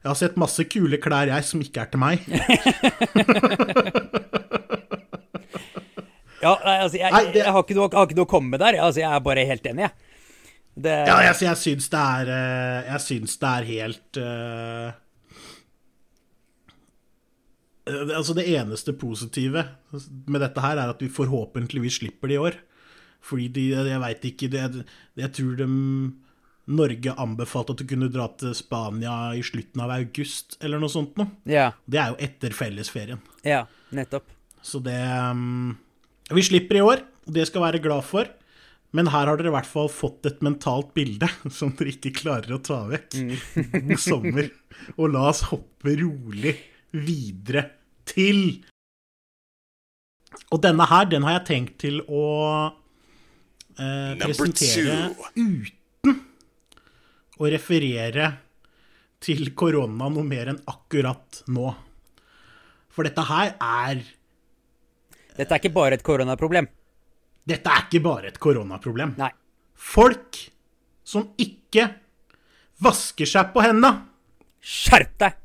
[0.00, 2.22] Jeg har sett masse kule klær, jeg, som ikke er til meg.
[6.40, 8.62] Ja, nei, altså, jeg, jeg, jeg, har ikke noe, har ikke noe å komme med
[8.62, 8.78] der.
[8.80, 10.16] Altså, jeg er bare helt enig, jeg.
[10.80, 14.92] Det, Ja, jeg, jeg syns det er eh, Jeg syns det er helt eh,
[17.90, 19.64] Altså, det eneste positive
[20.30, 22.58] med dette her, er at vi forhåpentligvis slipper det i år.
[23.20, 24.84] Fordi de, jeg veit ikke det,
[25.20, 25.66] Jeg tror de
[26.70, 31.16] Norge anbefalte at du kunne dra til Spania i slutten av august, eller noe sånt
[31.18, 31.32] noe.
[31.50, 33.20] ja, Det er jo etter fellesferien.
[33.44, 34.28] ja, nettopp.
[34.62, 34.94] Så det
[35.32, 35.72] um,
[36.30, 38.28] Vi slipper i år, og det skal være glad for.
[38.92, 42.56] Men her har dere i hvert fall fått et mentalt bilde som dere ikke klarer
[42.56, 43.16] å ta vekk.
[43.72, 44.50] God sommer.
[44.96, 46.56] Og la oss hoppe rolig
[46.92, 47.66] videre
[48.10, 48.60] til
[50.50, 52.26] Og denne her, den har jeg tenkt til å
[53.78, 56.20] eh, presentere uten
[57.40, 58.26] å referere
[59.20, 61.70] til korona noe mer enn akkurat nå.
[62.90, 64.02] For dette her er
[65.36, 66.66] Dette er ikke bare et koronaproblem.
[67.48, 69.14] Dette er ikke bare et koronaproblem.
[69.16, 69.30] Nei.
[69.72, 70.36] Folk
[71.06, 71.86] som ikke
[72.84, 73.94] vasker seg på hendene.
[74.60, 75.39] Skjerp deg!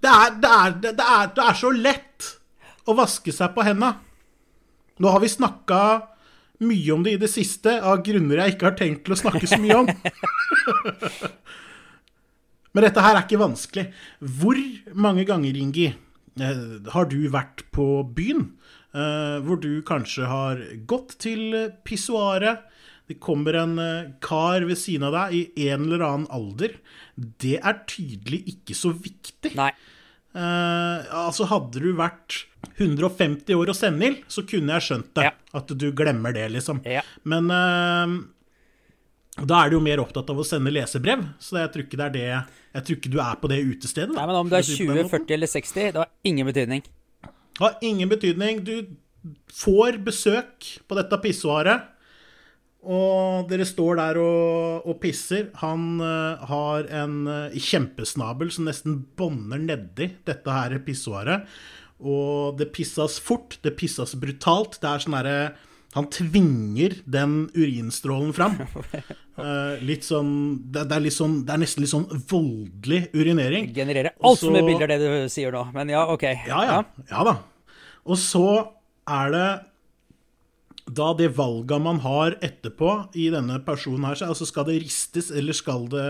[0.00, 2.30] Det er, det, er, det, er, det er så lett
[2.88, 3.98] å vaske seg på hendene.
[5.00, 5.80] Nå har vi snakka
[6.64, 9.48] mye om det i det siste, av grunner jeg ikke har tenkt til å snakke
[9.48, 9.90] så mye om.
[12.74, 13.86] Men dette her er ikke vanskelig.
[14.20, 14.58] Hvor
[14.94, 17.86] mange ganger, Ingi, eh, har du vært på
[18.16, 18.44] byen?
[18.90, 20.60] Eh, hvor du kanskje har
[20.90, 21.54] gått til
[21.86, 22.66] pissoaret.
[23.10, 26.76] Det kommer en eh, kar ved siden av deg i en eller annen alder.
[27.16, 29.56] Det er tydelig ikke så viktig.
[29.58, 29.72] Nei.
[30.30, 32.44] Eh, altså Hadde du vært
[32.76, 35.26] 150 år og senil, så kunne jeg skjønt det.
[35.26, 35.34] Ja.
[35.58, 36.84] At du glemmer det, liksom.
[36.86, 37.02] Ja.
[37.26, 38.14] Men eh,
[39.40, 42.06] da er du jo mer opptatt av å sende lesebrev, så jeg tror ikke det
[42.08, 44.14] er det Jeg tror ikke du er på det utestedet.
[44.14, 46.02] da, Nei, men om du er å si det på 20, 40 eller 60, det
[46.04, 46.82] har ingen betydning.
[47.26, 48.60] Det Har ingen betydning.
[48.62, 48.76] Du
[49.52, 51.88] får besøk på dette pissoaret,
[52.80, 55.50] og dere står der og, og pisser.
[55.60, 61.44] Han uh, har en uh, kjempesnabel som nesten bånder nedi dette her pissoaret.
[62.00, 64.78] Og det pissas fort, det pissas brutalt.
[64.80, 65.36] Det er sånn derre
[65.92, 68.56] Han tvinger den urinstrålen fram.
[69.36, 70.32] Uh, litt sånn
[70.72, 73.68] det, det, er litt sånn det er nesten litt sånn voldelig urinering.
[73.74, 75.66] Det Genererer alt altfor mye så- bilder, det du sier nå.
[75.76, 76.24] Men ja, OK.
[76.48, 76.84] Ja, ja.
[77.12, 77.40] Ja da.
[78.08, 78.46] Og så
[79.10, 79.48] er det
[80.90, 85.30] da det valget man har etterpå i denne personen her, så altså skal det ristes,
[85.30, 86.08] eller skal det,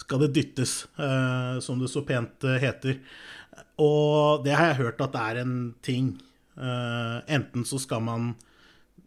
[0.00, 2.98] skal det dyttes, eh, som det så pent eh, heter.
[3.80, 6.14] Og det har jeg hørt at det er en ting.
[6.56, 8.34] Eh, enten så skal man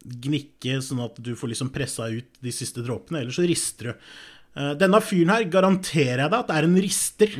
[0.06, 4.10] gnikke sånn at du får liksom pressa ut de siste dråpene, eller så rister du.
[4.56, 7.40] Eh, denne fyren her garanterer jeg deg at det er en rister,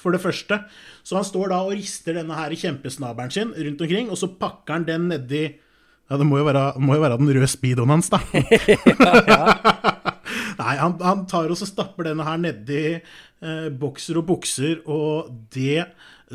[0.00, 0.56] for det første.
[1.04, 4.78] Så han står da og rister denne her kjempesnabelen sin rundt omkring, og så pakker
[4.78, 5.42] han den nedi
[6.10, 8.18] Ja, det må jo være, må jo være den røde speedoen hans, da.
[10.60, 15.86] Nei, han, han tar og stapper denne her nedi eh, bokser og bukser, og det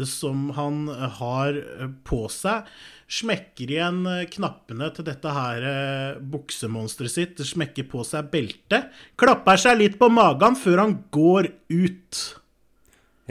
[0.08, 0.88] som han
[1.20, 1.60] har
[2.08, 2.64] på seg,
[3.06, 9.62] smekker igjen eh, knappene til dette her eh, buksemonsteret sitt, smekker på seg beltet, klapper
[9.62, 12.24] seg litt på magen før han går ut.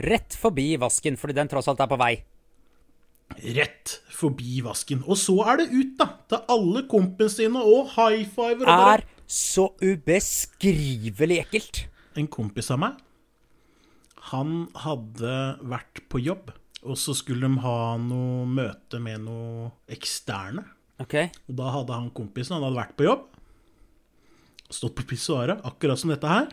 [0.05, 2.15] Rett forbi vasken, fordi den tross alt er på vei.
[3.35, 5.01] Rett forbi vasken.
[5.09, 6.05] Og så er det ut, da.
[6.29, 8.61] Til alle kompisene sine og high fiver.
[8.63, 11.85] og bare- Er så ubeskrivelig ekkelt.
[12.15, 12.93] En kompis av meg,
[14.31, 16.51] han hadde vært på jobb,
[16.85, 20.63] og så skulle de ha noe møte med noe eksterne.
[21.01, 21.29] Okay.
[21.49, 23.25] Og da hadde han kompisen, han hadde vært på jobb,
[24.69, 26.47] stått på pissoaret, akkurat som dette her.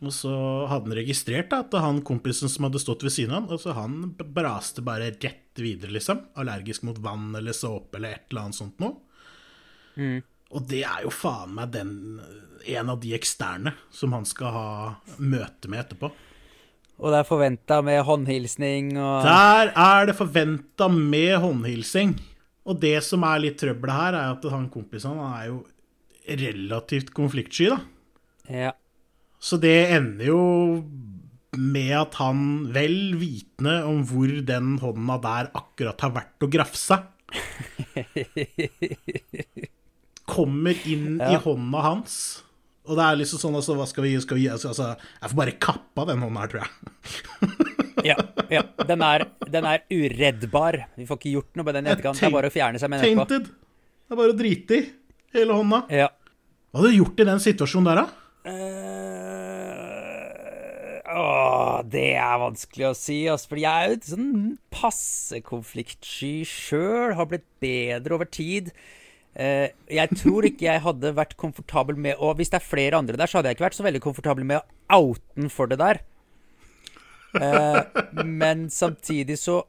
[0.00, 0.32] Og så
[0.70, 3.74] hadde han registrert da, at han kompisen som hadde stått ved siden av han, altså
[3.76, 3.98] han
[4.32, 6.22] braste bare rett videre, liksom.
[6.40, 8.96] Allergisk mot vann eller såpe eller et eller annet sånt noe.
[10.50, 11.92] Og det er jo faen meg den,
[12.64, 14.70] en av de eksterne som han skal ha
[15.20, 16.10] møte med etterpå.
[17.00, 22.16] Og det er forventa med håndhilsning og Der er det forventa med håndhilsing.
[22.68, 25.62] Og det som er litt trøbbelet her, er at han kompisen han er jo
[26.40, 27.78] relativt konfliktsky, da.
[28.50, 28.72] Ja.
[29.40, 30.42] Så det ender jo
[31.56, 32.42] med at han,
[32.74, 37.00] vel vitende om hvor den hånda der akkurat har vært og grafsa,
[40.30, 42.14] kommer inn i hånda hans.
[42.90, 44.86] Og det er liksom sånn, altså, hva skal vi, skal vi altså, altså,
[45.20, 46.70] Jeg får bare kappa den hånda her, tror jeg.
[48.10, 48.16] ja,
[48.50, 48.62] ja.
[48.88, 50.80] Den, er, den er ureddbar.
[50.98, 52.20] Vi får ikke gjort noe med den i etterkant.
[52.20, 53.28] Det er bare å fjerne seg med den etterpå.
[53.30, 53.52] Tainted.
[54.06, 54.86] Det er bare å drite i
[55.38, 55.84] hele hånda.
[55.92, 56.08] Ja.
[56.70, 58.06] Hva hadde du gjort i den situasjonen der, da?
[58.50, 59.29] Eh,
[61.16, 63.50] åh, det er vanskelig å si, altså.
[63.52, 64.32] Fordi jeg er jo sånn
[64.74, 67.16] passe konfliktsky sjøl.
[67.18, 68.72] Har blitt bedre over tid.
[69.34, 73.14] Eh, jeg tror ikke jeg hadde vært komfortabel med Og hvis det er flere andre
[73.14, 76.00] der, så hadde jeg ikke vært så veldig komfortabel med å oute for det der.
[77.38, 79.62] Eh, men samtidig så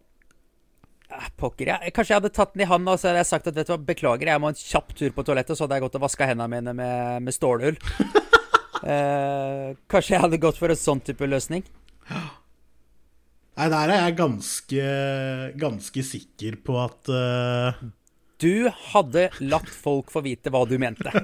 [1.36, 1.92] Pokker, jeg.
[1.92, 3.74] Kanskje jeg hadde tatt den i handa og så hadde jeg sagt at vet du
[3.74, 6.30] hva, beklager, jeg må en kjapp tur på toalettet, så hadde jeg gått og vaska
[6.30, 7.76] hendene mine med, med stålull.
[8.84, 11.64] Eh, kanskje jeg hadde gått for en sånn type løsning.
[12.12, 14.86] Nei, der er jeg ganske,
[15.60, 17.82] ganske sikker på at uh...
[18.42, 21.12] Du hadde latt folk få vite hva du mente.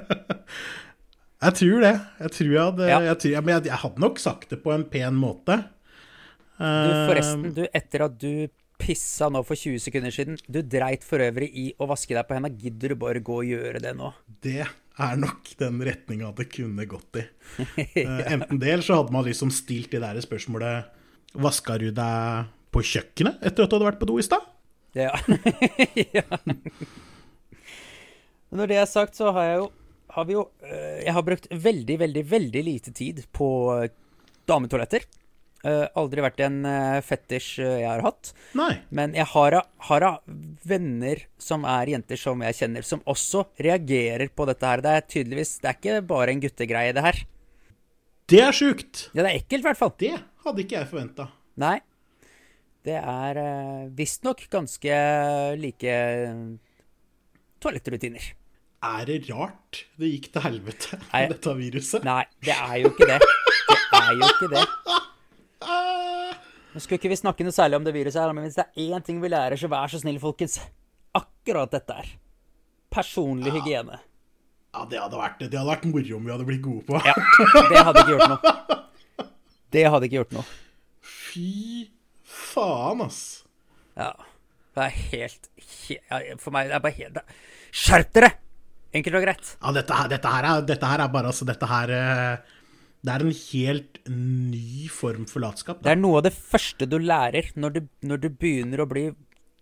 [1.38, 1.94] Jeg tror det.
[2.18, 2.96] Jeg tror jeg hadde Ja.
[3.06, 5.60] jeg, tror, jeg, men jeg, jeg hadde nok sagt det på en pen måte.
[6.58, 8.48] Du, Eh, forresten, du, etter at du
[8.82, 12.34] pissa nå for 20 sekunder siden Du dreit for øvrig i å vaske deg på
[12.34, 12.50] henda.
[12.50, 14.10] Gidder du bare gå og gjøre det nå?
[14.42, 14.66] Det
[14.98, 17.26] er nok den retninga det kunne gått i.
[17.58, 20.94] Eh, enten det, eller så hadde man liksom stilt det der spørsmålet
[21.38, 24.46] Vaska du deg på kjøkkenet etter at du hadde vært på do i stad?
[24.98, 25.14] Ja.
[26.18, 26.24] ja.
[28.50, 29.68] Når det er sagt, så har jeg jo
[30.18, 33.90] har vi jo øh, Jeg har brukt veldig, veldig, veldig lite tid på øh,
[34.50, 35.06] dametoaletter.
[35.68, 38.32] Uh, aldri vært en uh, fetisj øh, jeg har hatt.
[38.56, 38.72] Nei.
[38.96, 39.58] Men jeg har
[39.90, 40.12] har da
[40.68, 44.84] venner som er jenter som jeg kjenner, som også reagerer på dette her.
[44.86, 47.20] Det er tydeligvis Det er ikke bare en guttegreie, det her.
[48.28, 49.06] Det er sjukt!
[49.14, 49.94] Ja, det er ekkelt, i hvert fall.
[50.00, 51.30] Det hadde ikke jeg forventa.
[51.60, 51.78] Nei.
[52.88, 54.98] Det er uh, visstnok ganske
[55.60, 56.38] like eh,
[57.60, 58.30] toalettrutiner.
[58.88, 62.08] Er det rart det gikk til helvete med dette viruset?
[62.08, 63.20] Nei, det er jo ikke det.
[63.68, 64.66] Det er jo ikke det.
[66.78, 68.92] Nå skulle ikke vi snakke noe særlig om det viruset her, men hvis det er
[68.94, 70.60] én ting vi lærer, så vær så snill, folkens.
[71.18, 72.12] Akkurat dette her.
[72.94, 73.98] Personlig hygiene.
[74.76, 77.00] Ja, det hadde vært, det hadde vært moro om vi hadde blitt gode på.
[77.02, 77.16] Ja,
[77.72, 78.76] det hadde ikke gjort noe.
[79.74, 80.46] Det hadde ikke gjort noe.
[81.04, 81.50] Fy
[82.24, 83.18] faen, ass.
[83.98, 84.14] Ja.
[84.78, 85.50] Det er helt,
[85.90, 87.18] helt For meg, det er bare helt
[87.74, 88.30] Skjerp dere!
[88.96, 89.50] Enkelt og greit.
[89.58, 92.56] Ja, dette her, dette her, er, dette her er bare altså Dette her eh,
[93.06, 95.84] Det er en helt ny form for latskap.
[95.86, 99.06] Det er noe av det første du lærer når du, når du begynner å bli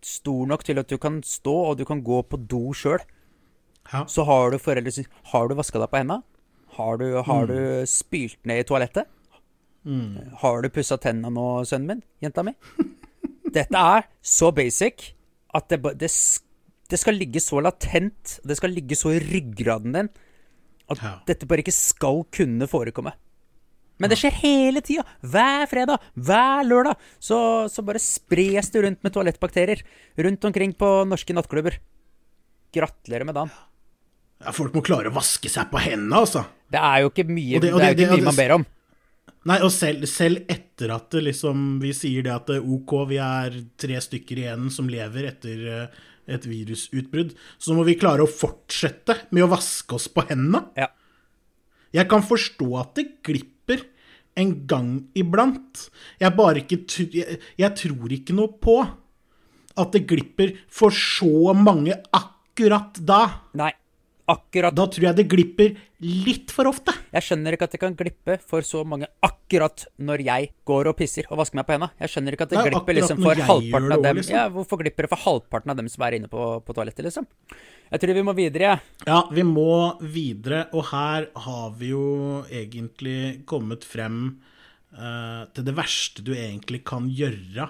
[0.06, 3.02] stor nok til at du kan stå og du kan gå på do sjøl.
[3.92, 4.04] Ja.
[4.10, 6.20] Så har du foreldre som sier Har du vaska deg på henda?
[6.76, 9.06] Har du, har du spylt ned i toalettet?
[10.42, 12.02] Har du pussa tenna nå, sønnen min?
[12.24, 12.52] Jenta mi?
[13.56, 15.12] Dette er så basic
[15.54, 16.10] at det, det,
[16.90, 20.10] det skal ligge så latent, det skal ligge så i ryggraden din,
[20.90, 21.12] at Ja.
[21.30, 23.14] dette bare ikke skal kunne forekomme.
[23.98, 25.04] Men det skjer hele tida.
[25.24, 27.38] Hver fredag, hver lørdag, så,
[27.72, 29.80] så bare spres det rundt med toalettbakterier
[30.26, 31.78] rundt omkring på norske nattklubber.
[32.76, 33.52] Gratulerer med dagen.
[34.44, 36.42] Ja, folk må klare å vaske seg på hendene, altså.
[36.68, 38.66] Det er jo ikke mye, Og det- og det, det- ikke mye man ber om.
[39.46, 43.16] Nei, og selv, selv etter at det liksom, vi sier det at eh, OK, vi
[43.22, 45.86] er tre stykker igjen som lever etter eh,
[46.34, 50.64] et virusutbrudd, så må vi klare å fortsette med å vaske oss på hendene.
[50.76, 50.88] Ja.
[51.94, 53.54] Jeg kan forstå at det glipper
[54.36, 55.86] en gang iblant.
[56.20, 56.78] Jeg bare ikke
[57.14, 58.76] jeg, jeg tror ikke noe på
[59.76, 63.22] at det glipper for så mange akkurat da.
[63.56, 63.72] Nei,
[64.28, 64.74] akkurat.
[64.76, 65.74] Da tror jeg det glipper
[66.04, 66.92] litt for ofte.
[67.14, 70.96] Jeg skjønner ikke at det kan glippe for så mange akkurat når jeg går og
[70.98, 71.90] pisser og vasker meg på henda.
[72.02, 74.20] Jeg skjønner ikke at det det glipper liksom for halvparten gjør av dem.
[74.20, 74.36] liksom.
[74.36, 77.28] Ja, hvorfor glipper det for halvparten av dem som er inne på, på toalettet, liksom?
[77.86, 78.72] Jeg tror vi må videre.
[79.06, 84.40] Ja, vi må videre, og her har vi jo egentlig kommet frem
[84.96, 87.68] uh, til det verste du egentlig kan gjøre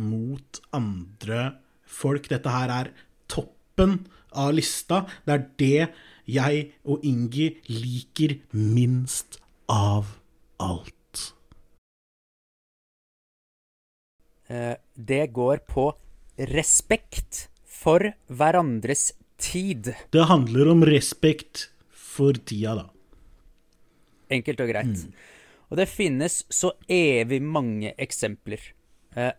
[0.00, 1.44] mot andre
[1.84, 2.30] folk.
[2.32, 2.92] Dette her er
[3.28, 3.98] toppen
[4.32, 5.04] av lista.
[5.28, 5.92] Det er det
[6.32, 10.16] jeg og Ingi liker minst av
[10.62, 11.32] alt.
[14.48, 15.90] Eh, Det går på
[16.38, 17.51] respekt
[17.82, 19.08] for hverandres
[19.42, 19.92] tid.
[20.14, 22.86] Det handler om respekt for tida, da.
[24.32, 25.02] Enkelt og greit.
[25.72, 28.60] Og det finnes så evig mange eksempler.
[29.16, 29.32] Eh,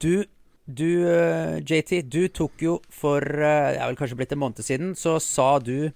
[0.00, 0.24] Du,
[0.66, 4.64] du eh, JT, du tok jo for eh, Det er vel kanskje blitt en måned
[4.64, 5.90] siden, så sa du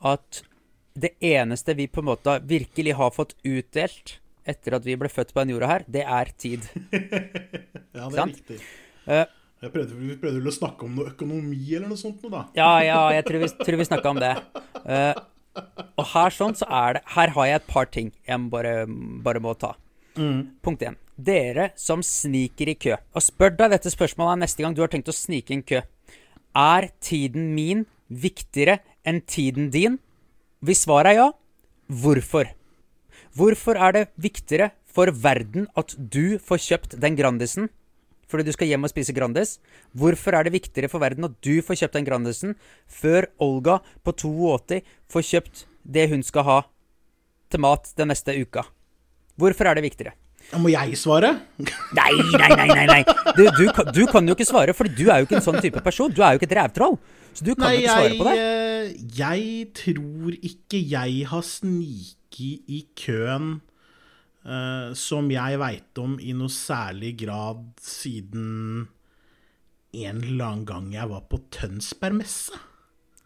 [0.00, 0.42] at
[0.98, 4.16] det eneste vi på en måte virkelig har fått utdelt
[4.48, 6.64] etter at vi ble født på den jorda her, det er tid.
[7.98, 8.58] Ja, det er riktig.
[9.58, 12.44] Jeg prøvde, vi prøvde vel å snakke om noe økonomi eller noe sånt, nå, da.
[12.54, 14.30] Ja, ja, jeg tror vi, tror vi snakka om det.
[14.84, 15.18] Uh,
[15.98, 18.74] og her sånn så er det Her har jeg et par ting jeg bare,
[19.24, 19.72] bare må ta.
[20.62, 20.98] Punkt én.
[21.18, 22.96] Dere som sniker i kø.
[23.14, 25.82] Og spør deg dette spørsmålet neste gang du har tenkt å snike i en kø.
[26.58, 29.98] Er tiden min viktigere enn tiden din?
[30.62, 31.28] Hvis svaret er ja,
[31.86, 32.50] hvorfor?
[33.38, 37.70] Hvorfor er det viktigere for verden at du får kjøpt den Grandisen
[38.28, 39.56] fordi du skal hjem og spise Grandis?
[39.96, 42.54] Hvorfor er det viktigere for verden at du får kjøpt den Grandisen
[42.86, 46.58] før Olga på 82 får kjøpt det hun skal ha
[47.48, 48.66] til mat den neste uka?
[49.38, 50.12] Hvorfor er det viktigere?
[50.56, 51.34] Må jeg svare?
[51.60, 53.02] Nei, nei, nei, nei, nei.
[53.36, 55.58] Du, du, kan- du kan jo ikke svare, for du er jo ikke en sånn
[55.60, 56.12] type person.
[56.14, 56.94] Du er jo ikke et rævtroll.
[57.36, 58.36] Så du kan Nei, jo ikke svare jeg, på det.
[58.38, 58.86] eh,
[59.18, 63.50] jeg tror ikke jeg har sniket i køen
[64.48, 68.88] eh, som jeg veit om i noe særlig grad siden
[69.96, 72.56] en eller annen gang jeg var på Tønsbergmesse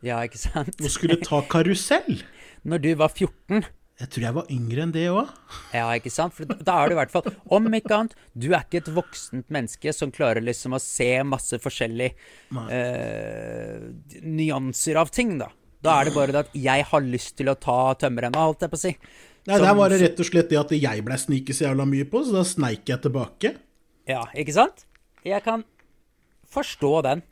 [0.07, 0.77] Ja, ikke sant?
[0.79, 2.21] og skulle ta karusell.
[2.69, 3.65] Når du var 14
[4.03, 5.31] Jeg tror jeg var yngre enn det òg.
[5.75, 6.35] Ja, ikke sant?
[6.37, 9.51] For da er du i hvert fall Om ikke annet, du er ikke et voksent
[9.53, 12.15] menneske som klarer liksom å se masse forskjellige
[12.55, 13.91] uh,
[14.23, 15.51] nyanser av ting, da.
[15.83, 18.71] Da er det bare det at jeg har lyst til å ta tømmerrenna, holdt jeg
[18.73, 18.93] på å si.
[19.47, 21.85] Nei, Som- Der var det rett og slett det at jeg blei sniket så jævla
[21.89, 23.57] mye på, så da sneik jeg tilbake.
[24.07, 24.85] Ja, ikke sant?
[25.25, 25.65] Jeg kan
[26.53, 27.23] forstå den.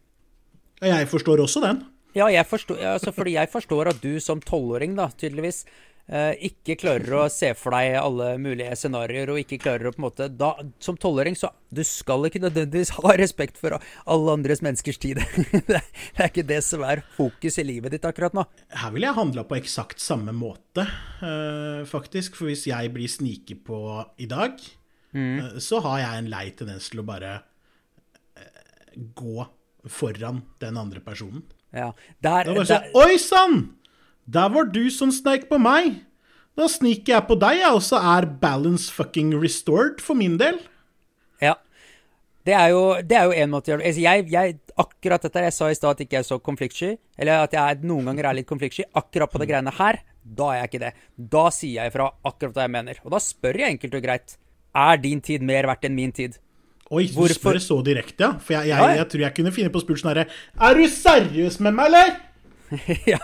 [0.83, 1.85] Jeg forstår også den.
[2.15, 5.65] Ja, jeg forstår, altså fordi jeg forstår at du som tolvåring, da, tydeligvis,
[6.11, 10.07] ikke klarer å se for deg alle mulige scenarioer, og ikke klarer å på en
[10.09, 10.49] måte da,
[10.83, 15.21] Som tolvåring, så du skal ikke nødvendigvis ha respekt for alle andres menneskers tid.
[15.71, 15.83] det
[16.17, 18.43] er ikke det som er fokus i livet ditt akkurat nå.
[18.75, 20.89] Her ville jeg handla på eksakt samme måte,
[21.23, 22.35] uh, faktisk.
[22.41, 23.79] For hvis jeg blir sniket på
[24.19, 24.59] i dag,
[25.15, 25.39] mm.
[25.39, 27.39] uh, så har jeg en lei tendens til å bare
[28.97, 29.47] gå
[29.89, 31.45] foran den andre personen.
[31.71, 33.61] Ja, der, det bare sånn Oi sann!
[34.31, 36.05] Der var du som sneik på meg!
[36.59, 40.59] Da sniker jeg på deg, og så er balance fucking restored for min del.
[41.43, 41.57] Ja.
[42.47, 45.25] Det er jo, det er jo en måte å gjøre det altså, jeg, jeg, Akkurat
[45.27, 48.31] dette jeg sa i stad at ikke er så konfliktsky, eller at jeg noen ganger
[48.31, 50.93] er litt konfliktsky, akkurat på det greiene her, da er jeg ikke det.
[51.35, 53.03] Da sier jeg ifra akkurat hva jeg mener.
[53.05, 54.39] Og da spør jeg enkelt og greit
[54.87, 56.39] er din tid mer verdt enn min tid.
[56.91, 57.37] Oi, du Hvorfor?
[57.37, 58.33] spør så direkte, ja?
[58.43, 60.27] For jeg, jeg, jeg, jeg, tror jeg kunne finne på å spørre sånn herre
[60.67, 62.19] Er du seriøs med meg, eller?
[63.13, 63.19] ja.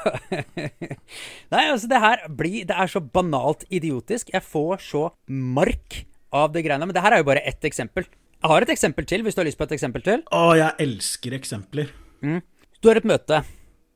[1.53, 4.32] Nei, altså, det her blir Det er så banalt idiotisk.
[4.34, 6.03] Jeg får så mark
[6.34, 6.86] av det greiene.
[6.88, 8.07] Men det her er jo bare ett eksempel.
[8.36, 10.24] Jeg har et eksempel til, hvis du har lyst på et eksempel til.
[10.34, 11.92] Å, jeg elsker eksempler.
[12.24, 12.42] Mm.
[12.82, 13.40] Du har et møte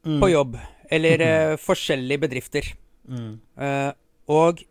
[0.06, 0.16] mm.
[0.22, 0.56] på jobb,
[0.90, 2.72] eller uh, forskjellige bedrifter.
[3.10, 3.36] Mm.
[3.60, 3.92] Uh,
[4.30, 4.64] og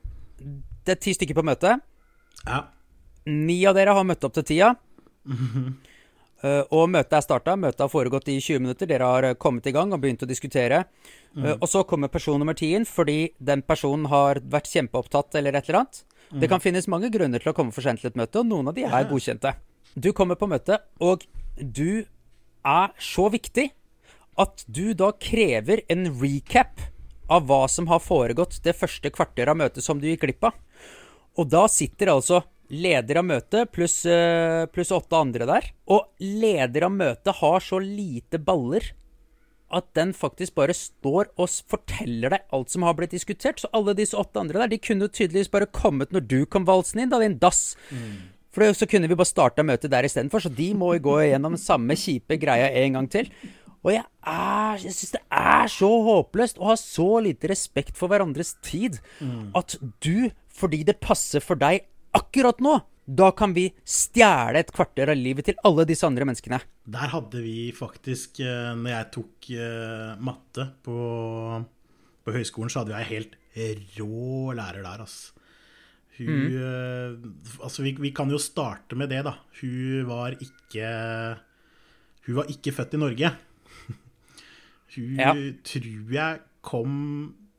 [0.88, 1.86] det er ti stykker på møtet.
[2.48, 2.64] Ja.
[3.30, 4.74] Ni av dere har møtt opp til tida.
[6.40, 7.56] Uh, og møtet er starta.
[7.60, 8.88] Møtet har foregått i 20 minutter.
[8.90, 10.86] Dere har uh, kommet i gang og begynt å diskutere.
[11.30, 11.60] Mm.
[11.62, 15.68] og så kommer person nummer 10 inn fordi den personen har vært kjempeopptatt eller et
[15.70, 16.00] eller annet.
[16.32, 16.40] Mm.
[16.42, 18.72] Det kan finnes mange grunner til å komme for sent til et møte, og noen
[18.72, 19.52] av de er godkjente.
[19.94, 21.28] Du kommer på møtet, og
[21.62, 22.06] du
[22.66, 23.68] er så viktig
[24.40, 26.82] at du da krever en recap
[27.30, 30.58] av hva som har foregått det første kvarteret av møtet som du gikk glipp av.
[31.38, 34.02] Og da sitter altså leder av møtet pluss
[34.74, 35.70] pluss åtte andre der.
[35.90, 38.92] Og leder av møtet har så lite baller
[39.70, 43.62] at den faktisk bare står og forteller deg alt som har blitt diskutert.
[43.62, 47.06] Så alle disse åtte andre der, de kunne tydeligvis bare kommet når du kom valsende
[47.06, 47.76] inn, da, din dass.
[47.94, 48.34] Mm.
[48.54, 51.58] For så kunne vi bare starta møtet der istedenfor, så de må jo gå gjennom
[51.62, 53.30] samme kjipe greia en gang til.
[53.86, 58.12] Og jeg, er, jeg syns det er så håpløst å ha så lite respekt for
[58.12, 59.54] hverandres tid mm.
[59.56, 61.86] at du, fordi det passer for deg,
[62.18, 62.78] akkurat nå,
[63.10, 66.60] da kan vi stjele et kvarter av livet til alle disse andre menneskene.
[66.90, 71.00] Der hadde vi faktisk, eh, når jeg tok uh, matte på,
[72.22, 73.36] på, høyskolen, så hadde vi ei helt
[73.98, 75.34] rå lærer der, altså.
[76.20, 76.56] Hun mm.
[76.60, 79.38] uh, Altså, vi, vi, kan jo starte med det, da.
[79.62, 80.90] Hun var ikke
[82.28, 83.34] Hun var ikke født i Norge.
[84.96, 85.34] hun ja.
[85.66, 86.98] tror jeg kom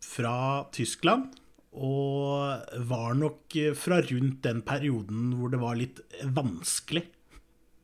[0.04, 1.39] fra Tyskland
[1.70, 7.04] og var nok fra rundt den perioden hvor det var litt vanskelig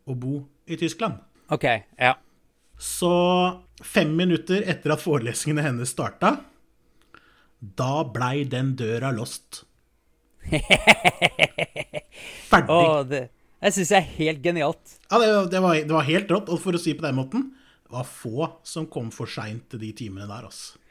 [0.07, 1.21] å bo i Tyskland.
[1.55, 1.67] Ok,
[1.99, 2.17] ja.
[2.77, 3.13] Så
[3.85, 6.37] fem minutter etter at forelesningene hennes starta,
[7.61, 9.63] da blei den døra lost.
[12.51, 12.71] Ferdig.
[12.71, 13.29] Oh, det,
[13.63, 14.97] jeg syns det er helt genialt.
[15.09, 16.51] Ja, det, det, var, det, var, helt rått.
[16.53, 17.49] Og for å si på den måten,
[17.87, 20.83] det var få som kom for seint til de timene der, altså.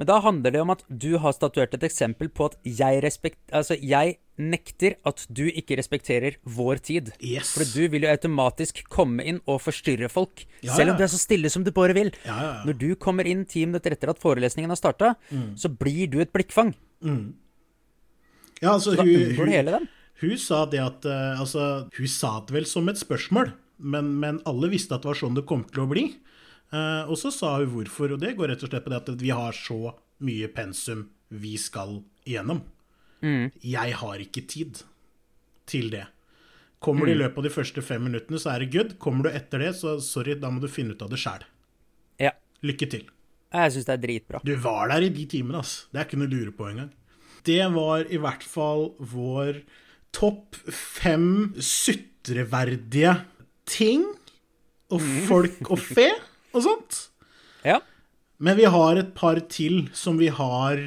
[0.00, 3.40] Men da handler det om at du har statuert et eksempel på at jeg, respekt,
[3.52, 7.10] altså jeg nekter at du ikke respekterer vår tid.
[7.20, 7.52] Yes.
[7.52, 10.46] For du vil jo automatisk komme inn og forstyrre folk.
[10.64, 12.12] Ja, selv om du er så stille som du bare vil.
[12.26, 15.52] Ja, Når du kommer inn ti minutter etter at forelesningen har starta, mm.
[15.60, 16.72] så blir du et blikkfang.
[17.04, 17.34] Mm.
[18.62, 19.90] Ja, altså, så da unngår du hele den.
[20.22, 24.38] Hun sa det at uh, Altså, hun sa det vel som et spørsmål, men, men
[24.48, 26.06] alle visste at det var sånn det kom til å bli.
[26.72, 29.10] Uh, og så sa hun hvorfor, og det går rett og slett på det at
[29.20, 29.92] vi har så
[30.24, 32.62] mye pensum vi skal igjennom.
[33.22, 33.52] Mm.
[33.60, 34.82] Jeg har ikke tid
[35.68, 36.06] til det.
[36.82, 37.22] Kommer du i mm.
[37.22, 38.96] løpet av de første fem minuttene, så er det good.
[39.02, 41.44] Kommer du etter det, så sorry, da må du finne ut av det sjæl.
[42.22, 42.32] Ja.
[42.66, 43.04] Lykke til.
[43.52, 44.40] Jeg syns det er dritbra.
[44.46, 45.86] Du var der i de timene, ass.
[45.92, 46.90] Det er ikke noe å lure på engang.
[47.46, 49.62] Det var i hvert fall vår
[50.14, 53.14] topp fem sutreverdige
[53.68, 54.04] ting
[54.92, 55.22] og mm.
[55.28, 56.10] folk og fe
[56.52, 56.98] og sånt.
[57.66, 57.80] Ja.
[58.42, 60.80] Men vi har et par til som vi har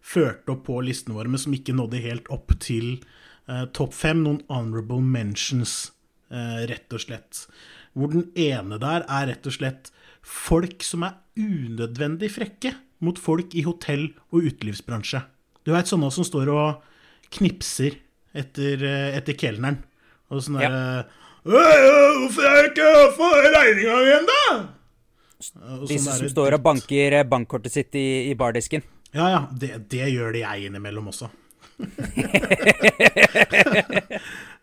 [0.00, 2.98] ført opp på listene våre, men som ikke nådde helt opp til
[3.48, 4.22] uh, topp fem.
[4.24, 5.92] Noen honorable mentions,
[6.32, 7.44] uh, rett og slett.
[7.96, 9.90] Hvor den ene der er rett og slett
[10.20, 15.22] folk som er unødvendig frekke mot folk i hotell- og utelivsbransje.
[15.64, 16.84] Du veit sånne som står og
[17.32, 17.96] knipser
[18.36, 19.80] etter, uh, etter kelneren.
[20.30, 21.08] Og sånn derre ja.
[21.40, 24.79] 'Hvorfor har jeg ikke fått regninga igjen, da?'
[25.88, 28.82] De som, står og banker eh, bankkortet sitt i, i bardisken.
[29.12, 29.40] Ja, ja.
[29.52, 31.30] Det, det gjør det jeg innimellom også.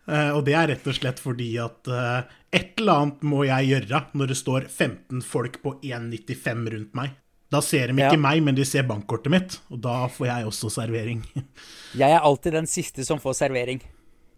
[0.08, 2.20] uh, og det er rett og slett fordi at uh,
[2.54, 7.16] et eller annet må jeg gjøre når det står 15 folk på 1,95 rundt meg.
[7.48, 8.10] Da ser de Ja.
[8.10, 11.22] ikke meg, men de ser bankkortet mitt, og da får jeg også servering.
[11.96, 13.80] Jeg er alltid den siste som får servering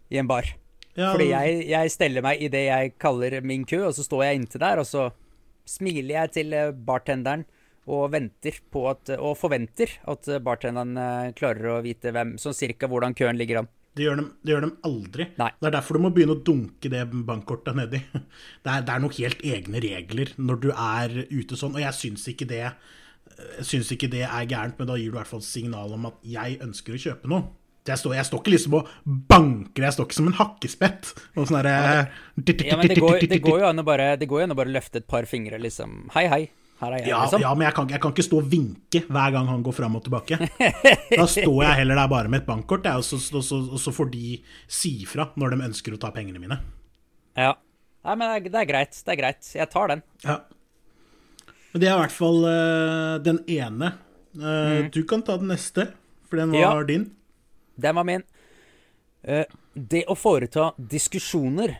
[0.09, 0.47] i en bar.
[0.95, 4.23] Ja, Fordi jeg, jeg steller meg i det jeg kaller min kø, og så står
[4.25, 5.05] jeg inntil der, og så
[5.67, 7.45] smiler jeg til eh, bartenderen
[7.91, 12.57] og venter på at Og forventer at eh, bartenderen eh, klarer å vite hvem sånn
[12.57, 13.71] cirka hvordan køen ligger an.
[13.97, 15.25] Det gjør, de, det gjør de aldri.
[15.41, 15.49] Nei.
[15.59, 17.99] Det er derfor du må begynne å dunke det bankkortet nedi.
[18.63, 21.97] Det er, det er noen helt egne regler når du er ute sånn, og jeg
[21.97, 25.29] syns ikke det jeg syns ikke det er gærent, men da gir du i hvert
[25.29, 27.47] fall signal om at jeg ønsker å kjøpe noe.
[27.89, 28.89] Jeg står, jeg står ikke liksom og
[29.31, 31.11] banker, jeg står ikke som en hakkespett.
[31.33, 31.75] Og sånn derre
[32.61, 36.03] Ja, men det går, det går jo an å bare løfte et par fingre, liksom.
[36.13, 36.43] Hei, hei.
[36.81, 37.41] Her er jeg, Ja, liksom.
[37.43, 39.97] ja, men jeg kan, jeg kan ikke stå og vinke hver gang han går fram
[39.99, 40.37] og tilbake.
[41.21, 44.37] Da står jeg heller der bare med et bankkort, og, så, får de
[44.69, 46.57] si fra når de ønsker å ta pengene mine.
[47.37, 47.53] Ja.
[48.01, 48.97] Nei, men det er, det er greit.
[49.05, 49.51] Det er greit.
[49.57, 50.01] Jeg tar den.
[50.25, 50.39] Ja.
[51.71, 53.93] Men det er i hvert fall uh, den ene.
[54.35, 55.91] Eh, Du kan ta den neste,
[56.29, 56.87] for den var Ja.
[56.87, 57.11] din.
[57.81, 58.23] Den var min.
[59.21, 61.77] Eh, det å foreta diskusjoner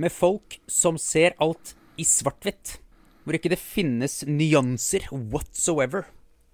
[0.00, 2.78] med folk som ser alt i svart-hvitt,
[3.24, 6.06] hvor ikke det finnes nyanser whatsoever.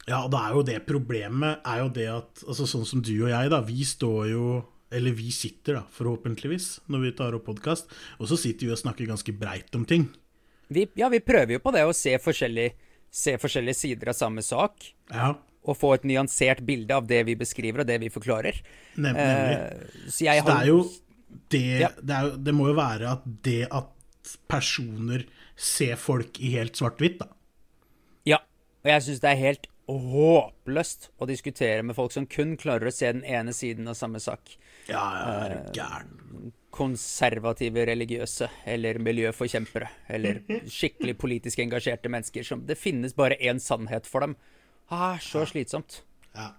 [0.06, 3.10] Ja, og da er jo det problemet er jo det at altså Sånn som du
[3.24, 3.58] og jeg, da.
[3.66, 4.44] Vi står jo
[4.86, 7.90] Eller vi sitter, da, forhåpentligvis, når vi tar opp podkast.
[8.22, 10.04] Og så sitter vi og snakker ganske breit om ting.
[10.70, 12.76] Vi, ja, vi prøver jo på det å se, forskjellige,
[13.10, 14.86] se forskjellige sider av samme sak.
[15.10, 15.32] Ja,
[15.66, 18.60] Og få et nyansert bilde av det vi beskriver og det vi forklarer.
[18.96, 19.20] nemlig.
[19.20, 20.80] Eh, så jeg Så det er jo
[21.50, 21.88] det, Ja.
[22.00, 23.90] det, er det må jo være at det at
[24.48, 25.24] personer
[25.56, 27.26] ser folk i helt svart-hvitt, da.
[28.26, 28.38] Ja,
[28.84, 32.94] og jeg syns det er helt håpløst å diskutere med folk som kun klarer å
[32.94, 34.56] se den ene siden av samme sak.
[34.88, 36.52] Ja, ja, er Eh, gæren.
[36.76, 44.06] Konservative religiøse, eller miljøforkjempere, eller skikkelig politisk engasjerte mennesker som Det finnes bare én sannhet
[44.06, 44.36] for dem.
[44.92, 46.02] Ah, så slitsomt.
[46.36, 46.52] Ja.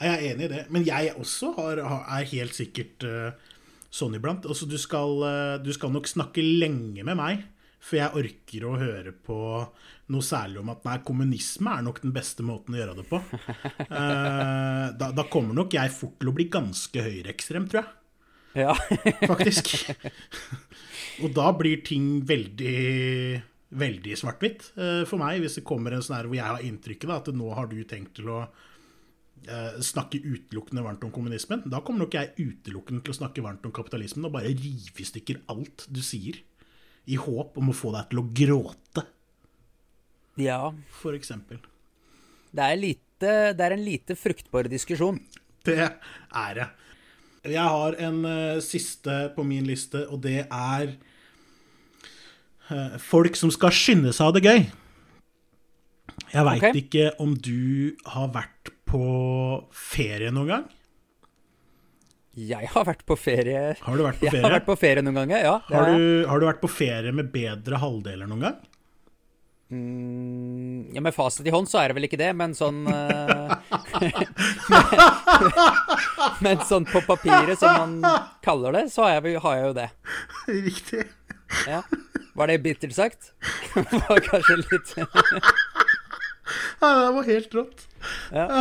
[0.00, 0.64] Jeg er enig i det.
[0.72, 3.56] Men jeg også har, er helt sikkert uh,
[3.92, 4.48] sånn iblant.
[4.48, 7.46] Altså, du skal, uh, du skal nok snakke lenge med meg
[7.80, 9.38] før jeg orker å høre på
[10.12, 13.20] noe særlig om at nei, kommunisme er nok den beste måten å gjøre det på.
[13.88, 17.96] Uh, da, da kommer nok jeg fort til å bli ganske høyreekstrem, tror jeg.
[18.60, 18.74] Ja.
[19.30, 19.72] faktisk.
[21.22, 22.76] og da blir ting veldig
[23.70, 27.10] veldig svart-hvitt eh, for meg, hvis det kommer en sånn her hvor jeg har inntrykket
[27.10, 31.62] da, at nå har du tenkt til å eh, snakke utelukkende varmt om kommunismen.
[31.70, 35.06] Da kommer nok jeg utelukkende til å snakke varmt om kapitalismen og bare rive i
[35.06, 36.40] stykker alt du sier,
[37.10, 39.06] i håp om å få deg til å gråte,
[40.38, 40.60] ja.
[41.00, 41.62] for eksempel.
[42.50, 45.18] Det er, lite, det er en lite fruktbar diskusjon.
[45.66, 46.66] Det er det.
[47.50, 50.92] Jeg har en uh, siste på min liste, og det er
[53.02, 54.60] folk som skal skynde seg å ha det gøy.
[56.30, 56.82] Jeg veit okay.
[56.82, 59.04] ikke om du har vært på
[59.74, 60.66] ferie noen gang?
[62.40, 65.16] Jeg har vært på ferie Har du vært på Jeg har vært på ferie noen
[65.18, 65.56] ganger, ja.
[65.66, 68.60] Har du, har du vært på ferie med bedre halvdeler noen gang?
[69.70, 73.54] Mm, ja, Med fasit i hånd så er det vel ikke det, men sånn eh,
[76.44, 79.88] Men sånn på papiret, som man kaller det, så har jeg, har jeg jo det.
[80.70, 81.04] Riktig.
[81.68, 81.82] Ja.
[82.34, 83.32] Var det bittert sagt?
[84.08, 84.94] var kanskje litt
[86.80, 87.86] Ja, det var helt rått.
[88.32, 88.46] Ja.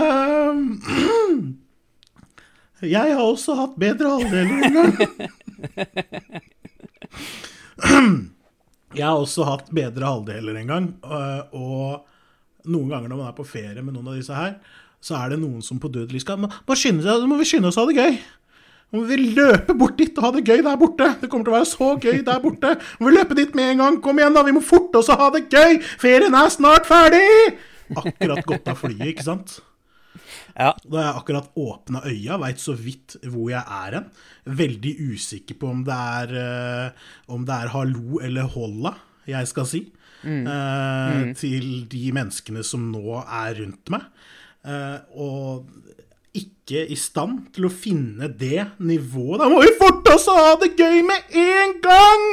[0.50, 1.58] Um,
[2.96, 4.92] jeg har også hatt bedre halvdeler en gang.
[8.96, 10.88] Jeg har også hatt bedre halvdeler en gang,
[11.56, 12.06] og
[12.70, 14.58] noen ganger når man er på ferie med noen av disse her,
[15.04, 17.70] så er det noen som på dødelig skal må, må skynde seg, må vi skynde
[17.72, 18.18] oss å ha det gøy.
[18.90, 21.12] Nå må vi løpe bort dit og ha det gøy der borte.
[21.22, 22.72] Det kommer til å være så gøy der borte.
[22.98, 23.98] Nå må vi løpe dit med en gang.
[24.02, 24.42] Kom igjen, da.
[24.48, 25.78] Vi må forte oss og ha det gøy.
[26.02, 27.26] Ferien er snart ferdig.
[27.94, 29.60] Akkurat gått av flyet, ikke sant?
[30.58, 30.74] Ja.
[30.84, 34.10] Da har jeg akkurat åpna øya, veit så vidt hvor jeg er hen.
[34.60, 38.96] Veldig usikker på om det er, eh, om det er hallo eller holla
[39.30, 39.84] jeg skal si.
[40.50, 44.10] eh, Til de menneskene som nå er rundt meg.
[44.60, 45.70] Uh, og
[46.38, 49.42] ikke i stand til å finne det nivået.
[49.42, 52.28] Da må vi forte oss å ha det gøy med en gang!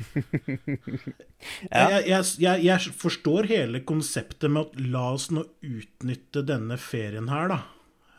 [1.70, 7.30] Jeg, jeg, jeg, jeg forstår hele konseptet med at la oss nå utnytte denne ferien
[7.32, 7.60] her, da.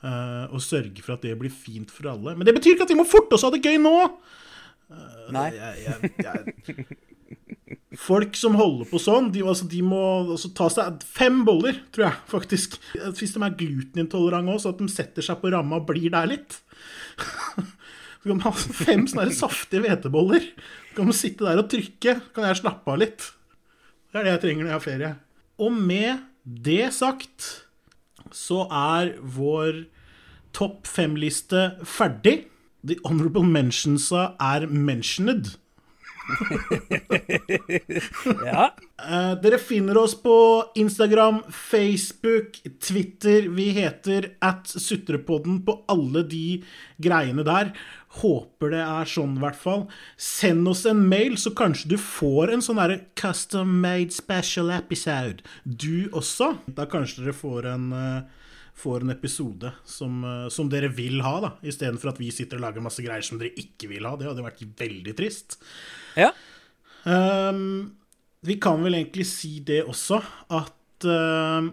[0.02, 2.34] Uh, og sørge for at det blir fint for alle.
[2.34, 3.94] Men det betyr ikke at vi må forte oss å ha det gøy nå!
[5.32, 5.52] Nei.
[5.54, 6.98] Jeg, jeg, jeg,
[8.00, 10.02] folk som holder på sånn, de, altså, de må
[10.36, 12.78] altså, ta seg fem boller, tror jeg faktisk.
[13.18, 16.30] Hvis de er glutenintolerante òg, så at de setter seg på ramma og blir der
[16.34, 16.60] litt.
[18.22, 20.44] Så kan man ha fem sånne saftige hveteboller.
[20.92, 22.14] Så kan man sitte der og trykke.
[22.36, 23.24] Kan jeg slappe av litt.
[24.12, 25.10] Det er det jeg trenger når jeg har ferie.
[25.66, 27.48] Og med det sagt,
[28.30, 29.88] så er vår
[30.54, 32.44] topp fem-liste ferdig.
[32.86, 35.56] The honorable mentionsa er mentioned.
[38.46, 38.72] Ja.
[39.02, 40.36] Uh, dere finner oss på
[40.78, 43.48] Instagram, Facebook, Twitter.
[43.50, 46.62] Vi heter at Sutrepodden på alle de
[47.02, 47.72] greiene der.
[48.22, 49.86] Håper det er sånn, i hvert fall.
[50.20, 55.42] Send oss en mail, så kanskje du får en sånn derre custom made special episode.
[55.66, 56.54] Du også.
[56.68, 58.41] Da kanskje dere får en eh,
[58.82, 62.66] får en episode som, eh, som dere vil ha, da, istedenfor at vi sitter og
[62.66, 64.16] lager masse greier som dere ikke vil ha.
[64.18, 65.60] Det hadde vært veldig trist.
[66.18, 66.34] ja.
[67.02, 67.98] Um,
[68.46, 70.20] vi kan vel egentlig si det også,
[70.54, 71.70] at uh,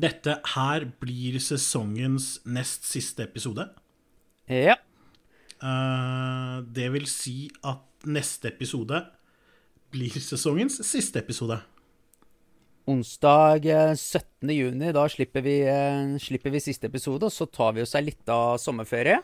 [0.00, 3.66] dette her blir sesongens nest siste episode.
[4.48, 4.76] Ja.
[5.60, 9.00] Uh, det vil si at neste episode
[9.92, 11.60] blir sesongens siste episode.
[12.84, 14.50] Onsdag eh, 17.
[14.52, 18.04] juni, da slipper vi, eh, slipper vi siste episode, og så tar vi oss ei
[18.10, 19.22] lita sommerferie.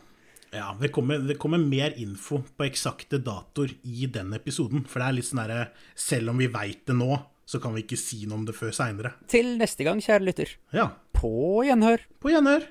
[0.50, 4.86] Ja, det kommer, det kommer mer info på eksakte datoer i den episoden.
[4.88, 7.84] For det er litt sånn derre Selv om vi veit det nå, så kan vi
[7.84, 9.12] ikke si noe om det før seinere.
[9.30, 10.56] Til neste gang, kjære lytter.
[10.74, 10.88] Ja.
[11.14, 12.02] På gjenhør.
[12.22, 12.66] På gjenhør.